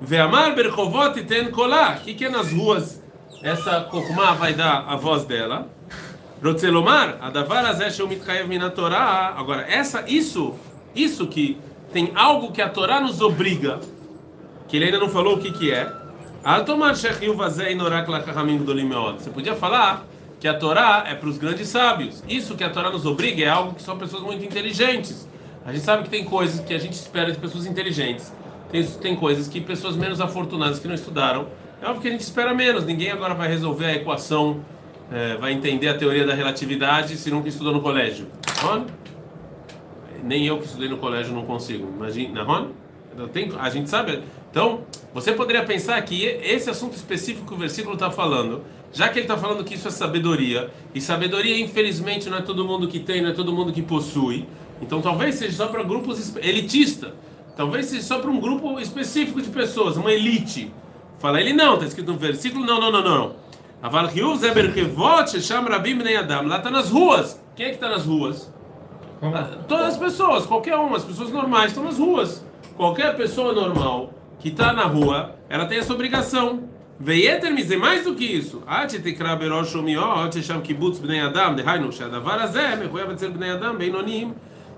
Ve'amar 0.00 0.54
berchovot 0.54 1.20
ten 1.24 1.50
kolah. 1.50 1.96
O 1.96 2.04
que, 2.04 2.14
que 2.14 2.24
é 2.26 2.28
nas 2.28 2.52
ruas? 2.52 3.02
Essa 3.42 3.88
Chokhmah 3.90 4.34
vai 4.34 4.54
dar 4.54 4.84
a 4.86 4.96
voz 4.96 5.24
dela. 5.24 5.68
Rotzelomar, 6.42 7.18
adavar 7.20 7.66
azeh 7.66 7.90
sheu 7.90 8.06
mitchayev 8.06 8.48
Torah. 8.74 9.34
Agora, 9.36 9.62
essa, 9.68 10.04
isso, 10.06 10.54
isso 10.94 11.26
que 11.26 11.58
tem 11.92 12.12
algo 12.14 12.52
que 12.52 12.62
a 12.62 12.68
Torá 12.68 13.00
nos 13.00 13.20
obriga, 13.20 13.80
que 14.68 14.76
ele 14.76 14.86
ainda 14.86 14.98
não 14.98 15.08
falou 15.08 15.34
o 15.34 15.38
que 15.40 15.50
que 15.50 15.72
é. 15.72 15.90
Você 19.18 19.30
podia 19.30 19.54
falar 19.56 20.06
que 20.38 20.46
a 20.46 20.54
Torá 20.54 21.04
é 21.06 21.14
para 21.14 21.28
os 21.28 21.36
grandes 21.36 21.68
sábios. 21.68 22.22
Isso 22.28 22.54
que 22.54 22.62
a 22.62 22.70
Torá 22.70 22.90
nos 22.90 23.04
obriga 23.04 23.44
é 23.44 23.48
algo 23.48 23.74
que 23.74 23.82
são 23.82 23.98
pessoas 23.98 24.22
muito 24.22 24.44
inteligentes. 24.44 25.28
A 25.66 25.72
gente 25.72 25.84
sabe 25.84 26.04
que 26.04 26.10
tem 26.10 26.24
coisas 26.24 26.60
que 26.60 26.72
a 26.72 26.78
gente 26.78 26.94
espera 26.94 27.32
de 27.32 27.38
pessoas 27.38 27.66
inteligentes. 27.66 28.32
Tem, 28.70 28.84
tem 28.84 29.16
coisas 29.16 29.48
que 29.48 29.60
pessoas 29.60 29.96
menos 29.96 30.20
afortunadas 30.20 30.78
que 30.78 30.86
não 30.86 30.94
estudaram. 30.94 31.48
É 31.82 31.86
óbvio 31.86 32.02
que 32.02 32.08
a 32.08 32.10
gente 32.12 32.20
espera 32.20 32.54
menos. 32.54 32.84
Ninguém 32.84 33.10
agora 33.10 33.34
vai 33.34 33.48
resolver 33.48 33.86
a 33.86 33.94
equação, 33.94 34.60
é, 35.12 35.36
vai 35.36 35.52
entender 35.52 35.88
a 35.88 35.98
teoria 35.98 36.24
da 36.26 36.34
relatividade 36.34 37.16
se 37.16 37.30
nunca 37.30 37.48
estudou 37.48 37.72
no 37.72 37.80
colégio. 37.80 38.26
Ron? 38.60 38.86
Nem 40.22 40.46
eu 40.46 40.58
que 40.58 40.66
estudei 40.66 40.88
no 40.88 40.98
colégio 40.98 41.34
não 41.34 41.44
consigo. 41.44 41.88
Imagina, 41.96 42.42
Ron? 42.42 42.68
Tem, 43.32 43.50
a 43.58 43.68
gente 43.70 43.90
sabe. 43.90 44.22
Então, 44.50 44.80
você 45.12 45.32
poderia 45.32 45.64
pensar 45.64 46.00
que 46.02 46.24
esse 46.24 46.70
assunto 46.70 46.94
específico 46.94 47.46
que 47.46 47.54
o 47.54 47.56
versículo 47.56 47.94
está 47.94 48.10
falando, 48.10 48.62
já 48.92 49.08
que 49.08 49.18
ele 49.18 49.24
está 49.24 49.36
falando 49.36 49.62
que 49.64 49.74
isso 49.74 49.88
é 49.88 49.90
sabedoria, 49.90 50.70
e 50.94 51.00
sabedoria, 51.00 51.58
infelizmente, 51.58 52.30
não 52.30 52.38
é 52.38 52.42
todo 52.42 52.64
mundo 52.64 52.88
que 52.88 52.98
tem, 52.98 53.20
não 53.20 53.30
é 53.30 53.32
todo 53.32 53.52
mundo 53.52 53.72
que 53.72 53.82
possui. 53.82 54.46
Então, 54.80 55.02
talvez 55.02 55.34
seja 55.34 55.56
só 55.56 55.66
para 55.66 55.82
grupos 55.82 56.36
elitistas. 56.36 57.12
Talvez 57.56 57.86
seja 57.86 58.02
só 58.02 58.18
para 58.20 58.30
um 58.30 58.40
grupo 58.40 58.78
específico 58.78 59.42
de 59.42 59.48
pessoas, 59.48 59.96
uma 59.96 60.12
elite. 60.12 60.72
Fala 61.18 61.40
ele 61.40 61.52
não, 61.52 61.74
está 61.74 61.86
escrito 61.86 62.12
no 62.12 62.18
versículo, 62.18 62.64
não, 62.64 62.80
não, 62.80 62.92
não, 62.92 63.02
não. 63.02 63.36
Aval 63.82 64.08
Lá 66.46 66.56
está 66.56 66.70
nas 66.70 66.90
ruas. 66.90 67.42
Quem 67.56 67.66
é 67.66 67.68
que 67.70 67.74
está 67.74 67.88
nas 67.88 68.04
ruas? 68.04 68.52
Todas 69.66 69.94
as 69.94 69.96
pessoas, 69.96 70.46
qualquer 70.46 70.76
uma, 70.76 70.96
as 70.96 71.04
pessoas 71.04 71.30
normais 71.30 71.72
estão 71.72 71.82
nas 71.82 71.98
ruas. 71.98 72.44
Qualquer 72.76 73.16
pessoa 73.16 73.52
normal 73.52 74.14
que 74.38 74.48
está 74.48 74.72
na 74.72 74.84
rua, 74.84 75.36
ela 75.48 75.66
tem 75.66 75.78
essa 75.78 75.92
obrigação. 75.92 76.68
Veieter 77.00 77.52
mize, 77.52 77.76
mais 77.76 78.04
do 78.04 78.14
que 78.14 78.24
isso. 78.24 78.62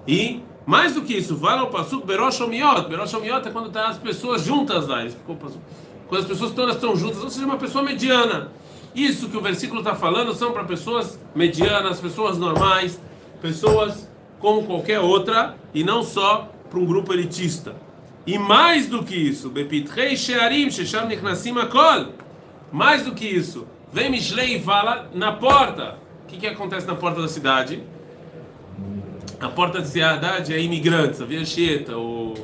E 0.06 0.42
mais 0.66 0.94
do 0.94 1.02
que 1.02 1.14
isso, 1.14 1.36
vale 1.36 1.62
o 1.62 1.66
pasuk 1.68 2.06
beroshomiot. 2.06 2.88
Beroshomiot 2.88 3.48
é 3.48 3.50
quando 3.50 3.66
estão 3.66 3.82
tá 3.82 3.88
as 3.88 3.98
pessoas 3.98 4.44
juntas 4.44 4.86
lá. 4.86 5.06
Quando 6.08 6.20
as 6.20 6.26
pessoas 6.26 6.52
todas 6.52 6.74
estão 6.74 6.94
juntas, 6.94 7.22
ou 7.22 7.30
seja, 7.30 7.46
uma 7.46 7.56
pessoa 7.56 7.82
mediana. 7.82 8.52
Isso 8.94 9.28
que 9.28 9.36
o 9.36 9.40
versículo 9.40 9.80
está 9.80 9.94
falando 9.94 10.34
são 10.34 10.52
para 10.52 10.64
pessoas 10.64 11.18
medianas, 11.34 12.00
pessoas 12.00 12.36
normais, 12.36 13.00
pessoas 13.40 14.08
como 14.38 14.64
qualquer 14.64 15.00
outra, 15.00 15.56
e 15.72 15.84
não 15.84 16.02
só 16.02 16.50
para 16.68 16.78
um 16.78 16.84
grupo 16.84 17.12
elitista. 17.12 17.74
E 18.26 18.38
mais 18.38 18.86
do 18.86 19.02
que 19.02 19.16
isso, 19.16 19.48
Bepitrei 19.48 20.16
Shearim, 20.16 20.70
Shesham 20.70 21.06
Nichnasim 21.06 21.58
Akol. 21.58 22.12
Mais 22.70 23.04
do 23.04 23.12
que 23.12 23.26
isso, 23.26 23.66
vem 23.92 24.10
Mishlei 24.10 24.56
e 24.56 24.62
fala 24.62 25.10
na 25.14 25.32
porta. 25.32 25.98
O 26.24 26.26
que, 26.26 26.36
que 26.36 26.46
acontece 26.46 26.86
na 26.86 26.94
porta 26.94 27.20
da 27.20 27.28
cidade? 27.28 27.82
A 29.40 29.48
porta 29.48 29.80
da 29.80 29.84
cidade 29.84 30.52
é 30.52 30.60
imigrantes, 30.60 31.20
a 31.20 31.24
Via 31.24 31.44
Cheta, 31.44 31.96
o... 31.96 32.34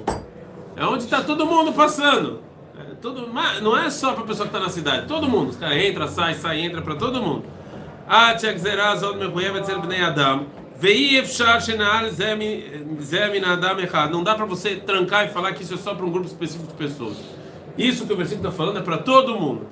é 0.75 0.85
onde 0.85 1.05
está 1.05 1.23
todo 1.23 1.47
mundo 1.47 1.73
passando. 1.73 2.41
É, 2.79 2.95
todo... 2.95 3.31
Não 3.63 3.77
é 3.77 3.91
só 3.91 4.13
para 4.13 4.25
a 4.25 4.27
pessoa 4.27 4.49
que 4.49 4.57
está 4.57 4.65
na 4.67 4.73
cidade, 4.73 5.07
todo 5.07 5.29
mundo. 5.29 5.51
Os 5.51 5.57
caras 5.57 5.77
entra, 5.77 6.09
sai, 6.09 6.35
sai, 6.35 6.61
entra 6.61 6.81
para 6.83 6.97
todo 6.97 7.23
mundo. 7.23 7.45
Ah, 8.09 8.35
Tchek 8.35 8.59
Zeraz, 8.59 9.03
Od 9.03 9.19
Mechuyevet 9.19 9.67
Zel 9.67 9.81
Bnei 9.81 10.01
Adam. 10.01 10.47
Não 14.11 14.23
dá 14.23 14.35
para 14.35 14.45
você 14.45 14.77
trancar 14.77 15.27
e 15.27 15.31
falar 15.31 15.53
que 15.55 15.63
isso 15.63 15.75
é 15.75 15.77
só 15.77 15.95
para 15.95 16.05
um 16.05 16.11
grupo 16.11 16.27
específico 16.27 16.67
de 16.67 16.75
pessoas. 16.75 17.17
Isso 17.79 18.07
que 18.07 18.13
o 18.13 18.17
versículo 18.17 18.49
está 18.49 18.57
falando 18.57 18.79
é 18.79 18.83
para 18.83 18.99
todo 18.99 19.39
mundo. 19.39 19.67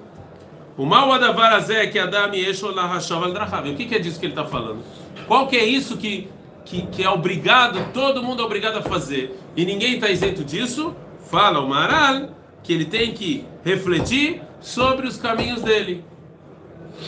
O 0.76 0.84
mal 0.84 1.12
adavarazé 1.12 1.86
que 1.86 1.98
Adam 1.98 2.28
O 2.28 3.76
que, 3.76 3.94
é 3.94 3.98
disso 3.98 4.18
que 4.18 4.26
ele 4.26 4.32
está 4.32 4.44
falando? 4.44 4.82
Qual 5.28 5.46
que 5.46 5.56
é 5.56 5.64
isso 5.64 5.96
que, 5.96 6.28
que, 6.64 6.86
que 6.86 7.02
é 7.04 7.08
obrigado, 7.08 7.92
todo 7.92 8.22
mundo 8.22 8.42
é 8.42 8.44
obrigado 8.44 8.78
a 8.78 8.82
fazer 8.82 9.38
e 9.56 9.64
ninguém 9.64 9.94
está 9.94 10.08
isento 10.08 10.42
disso? 10.42 10.94
Fala 11.30 11.60
o 11.60 11.68
Maral 11.68 12.30
que 12.62 12.72
ele 12.72 12.86
tem 12.86 13.12
que 13.12 13.46
refletir 13.64 14.42
sobre 14.60 15.06
os 15.06 15.16
caminhos 15.16 15.62
dele. 15.62 16.04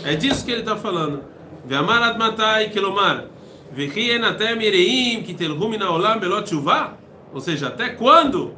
É 0.05 0.15
disso 0.15 0.45
que 0.45 0.53
ele 0.53 0.61
está 0.61 0.77
falando. 0.77 1.25
Ve'amar 1.65 2.17
matai 2.19 2.69
kelomar. 2.69 3.25
Ou 7.33 7.41
seja, 7.41 7.69
até 7.69 7.91
quando? 7.91 8.55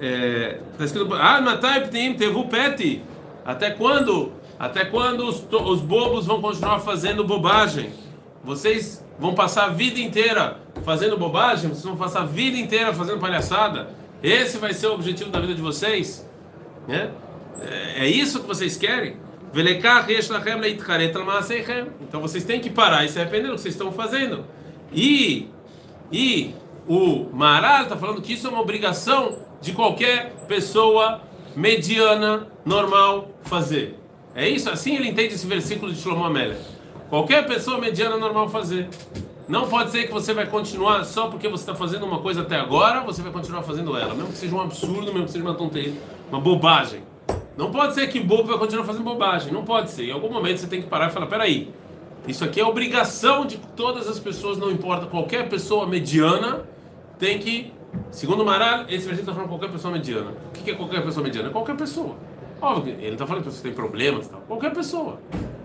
Está 0.00 0.06
é, 0.06 0.60
escrito 0.84 1.08
Até 3.44 3.70
quando? 3.70 4.32
Até 4.58 4.84
quando 4.84 5.26
os, 5.26 5.44
os 5.50 5.80
bobos 5.80 6.26
vão 6.26 6.40
continuar 6.40 6.80
fazendo 6.80 7.24
bobagem? 7.24 7.92
Vocês 8.42 9.04
vão 9.18 9.34
passar 9.34 9.66
a 9.66 9.68
vida 9.68 10.00
inteira 10.00 10.58
fazendo 10.84 11.16
bobagem? 11.16 11.68
Vocês 11.68 11.84
vão 11.84 11.96
passar 11.96 12.22
a 12.22 12.26
vida 12.26 12.56
inteira 12.56 12.92
fazendo 12.92 13.18
palhaçada? 13.18 13.90
Esse 14.22 14.58
vai 14.58 14.72
ser 14.72 14.88
o 14.88 14.94
objetivo 14.94 15.30
da 15.30 15.40
vida 15.40 15.54
de 15.54 15.62
vocês? 15.62 16.28
É, 17.60 18.04
é 18.04 18.08
isso 18.08 18.40
que 18.40 18.46
vocês 18.46 18.76
querem? 18.76 19.16
Então 22.00 22.20
vocês 22.20 22.44
têm 22.44 22.60
que 22.60 22.70
parar 22.70 23.04
e 23.04 23.08
se 23.08 23.18
arrepender 23.18 23.48
do 23.48 23.54
que 23.54 23.60
vocês 23.60 23.74
estão 23.74 23.92
fazendo. 23.92 24.44
E, 24.92 25.48
e 26.12 26.54
o 26.86 27.26
Maral 27.32 27.84
está 27.84 27.96
falando 27.96 28.22
que 28.22 28.32
isso 28.32 28.46
é 28.46 28.50
uma 28.50 28.60
obrigação 28.60 29.36
de 29.60 29.72
qualquer 29.72 30.32
pessoa 30.46 31.22
mediana, 31.54 32.46
normal, 32.64 33.30
fazer. 33.42 33.98
É 34.34 34.48
isso? 34.48 34.70
Assim 34.70 34.96
ele 34.96 35.08
entende 35.08 35.34
esse 35.34 35.46
versículo 35.46 35.92
de 35.92 36.00
Shlomo 36.00 36.24
Amelech. 36.24 36.60
Qualquer 37.08 37.46
pessoa 37.46 37.78
mediana, 37.78 38.16
normal, 38.16 38.48
fazer. 38.48 38.88
Não 39.48 39.66
pode 39.66 39.90
ser 39.90 40.06
que 40.06 40.12
você 40.12 40.34
vai 40.34 40.46
continuar 40.46 41.04
só 41.04 41.28
porque 41.28 41.48
você 41.48 41.62
está 41.62 41.74
fazendo 41.74 42.04
uma 42.04 42.18
coisa 42.18 42.42
até 42.42 42.56
agora, 42.56 43.00
você 43.00 43.22
vai 43.22 43.32
continuar 43.32 43.62
fazendo 43.62 43.96
ela. 43.96 44.14
Mesmo 44.14 44.30
que 44.30 44.38
seja 44.38 44.54
um 44.54 44.60
absurdo, 44.60 45.06
mesmo 45.06 45.24
que 45.24 45.32
seja 45.32 45.44
uma 45.44 45.54
tonteria, 45.54 45.94
uma 46.30 46.38
bobagem. 46.38 47.02
Não 47.58 47.72
pode 47.72 47.92
ser 47.94 48.06
que 48.06 48.20
bobo 48.20 48.44
vai 48.44 48.56
continuar 48.56 48.84
fazendo 48.84 49.02
bobagem. 49.02 49.52
Não 49.52 49.64
pode 49.64 49.90
ser. 49.90 50.04
Em 50.04 50.12
algum 50.12 50.30
momento 50.30 50.58
você 50.58 50.68
tem 50.68 50.80
que 50.80 50.86
parar 50.86 51.08
e 51.08 51.10
falar: 51.10 51.26
peraí, 51.26 51.74
isso 52.28 52.44
aqui 52.44 52.60
é 52.60 52.64
obrigação 52.64 53.44
de 53.44 53.58
todas 53.76 54.06
as 54.06 54.20
pessoas, 54.20 54.56
não 54.56 54.70
importa, 54.70 55.06
qualquer 55.06 55.48
pessoa 55.48 55.84
mediana 55.84 56.64
tem 57.18 57.40
que. 57.40 57.72
Segundo 58.12 58.44
Maral, 58.44 58.82
esse 58.82 59.06
versículo 59.06 59.20
está 59.20 59.32
falando 59.32 59.48
qualquer 59.48 59.72
pessoa 59.72 59.92
mediana. 59.92 60.30
O 60.30 60.52
que 60.52 60.70
é 60.70 60.74
qualquer 60.74 61.02
pessoa 61.02 61.24
mediana? 61.24 61.48
É 61.48 61.52
qualquer 61.52 61.76
pessoa. 61.76 62.16
Óbvio, 62.62 62.94
ele 63.00 63.14
está 63.14 63.26
falando 63.26 63.42
que 63.42 63.50
você 63.50 63.62
tem 63.62 63.72
problemas 63.72 64.26
e 64.26 64.30
tal. 64.30 64.40
Qualquer 64.42 64.72
pessoa. 64.72 65.18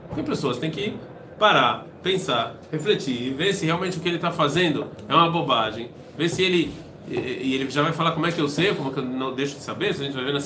Qualquer 0.07 0.23
pessoa. 0.23 0.53
Você 0.53 0.61
tem 0.61 0.71
que 0.71 0.97
parar, 1.37 1.85
pensar, 2.01 2.55
refletir, 2.71 3.35
ver 3.35 3.53
se 3.53 3.65
realmente 3.65 3.97
o 3.97 4.01
que 4.01 4.07
ele 4.07 4.15
está 4.15 4.31
fazendo 4.31 4.87
é 5.07 5.13
uma 5.13 5.29
bobagem. 5.29 5.91
Ver 6.17 6.29
se 6.29 6.41
ele. 6.41 6.73
E 7.07 7.53
ele 7.53 7.69
já 7.69 7.83
vai 7.83 7.91
falar 7.93 8.13
como 8.13 8.25
é 8.25 8.31
que 8.31 8.39
eu 8.39 8.47
sei, 8.47 8.73
como 8.73 8.89
é 8.89 8.93
que 8.93 8.99
eu 8.99 9.05
não 9.05 9.35
deixo 9.35 9.55
de 9.55 9.61
saber, 9.61 9.91
isso 9.91 10.01
a 10.01 10.05
gente 10.05 10.15
vai 10.15 10.23
ver 10.23 10.31
na, 10.31 10.39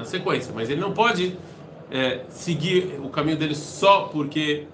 na 0.00 0.04
sequência. 0.04 0.52
Mas 0.54 0.68
ele 0.68 0.80
não 0.80 0.92
pode 0.92 1.36
é, 1.90 2.24
seguir 2.28 2.98
o 3.02 3.08
caminho 3.08 3.36
dele 3.36 3.54
só 3.54 4.04
porque 4.04 4.66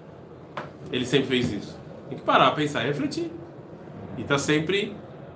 ele 0.91 1.05
sempre 1.05 1.27
fez 1.27 1.51
isso. 1.51 1.77
Tem 2.09 2.17
que 2.17 2.23
parar, 2.23 2.51
pensar 2.51 2.83
refletir. 2.83 3.29
E 4.17 4.21
está 4.21 4.37
sempre 4.37 4.95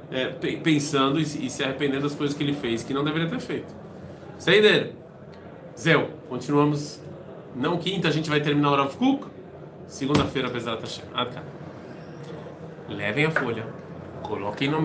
é, 0.09 0.27
pensando 0.57 1.19
e, 1.19 1.23
e, 1.23 1.49
se 1.49 1.63
arrependendo 1.63 2.03
das 2.03 2.15
coisas 2.15 2.35
que 2.35 2.43
ele 2.43 2.53
fez 2.53 2.83
que 2.83 2.93
não 2.93 3.03
deveria 3.03 3.29
ter 3.29 3.39
feito. 3.39 3.73
Seider, 4.37 4.93
Zéu, 5.77 6.09
continuamos. 6.29 6.99
Não 7.53 7.77
quinta 7.77 8.07
a 8.07 8.11
gente 8.11 8.29
vai 8.29 8.39
terminar 8.39 8.71
o 8.71 8.75
Rav 8.75 8.95
Kuk. 8.95 9.27
Segunda-feira, 9.87 10.47
apesar 10.47 10.75
da 10.75 10.81
Hashem. 10.81 11.03
Levem 12.87 13.25
a 13.25 13.31
folha, 13.31 13.65
coloquem 14.23 14.69
no 14.69 14.79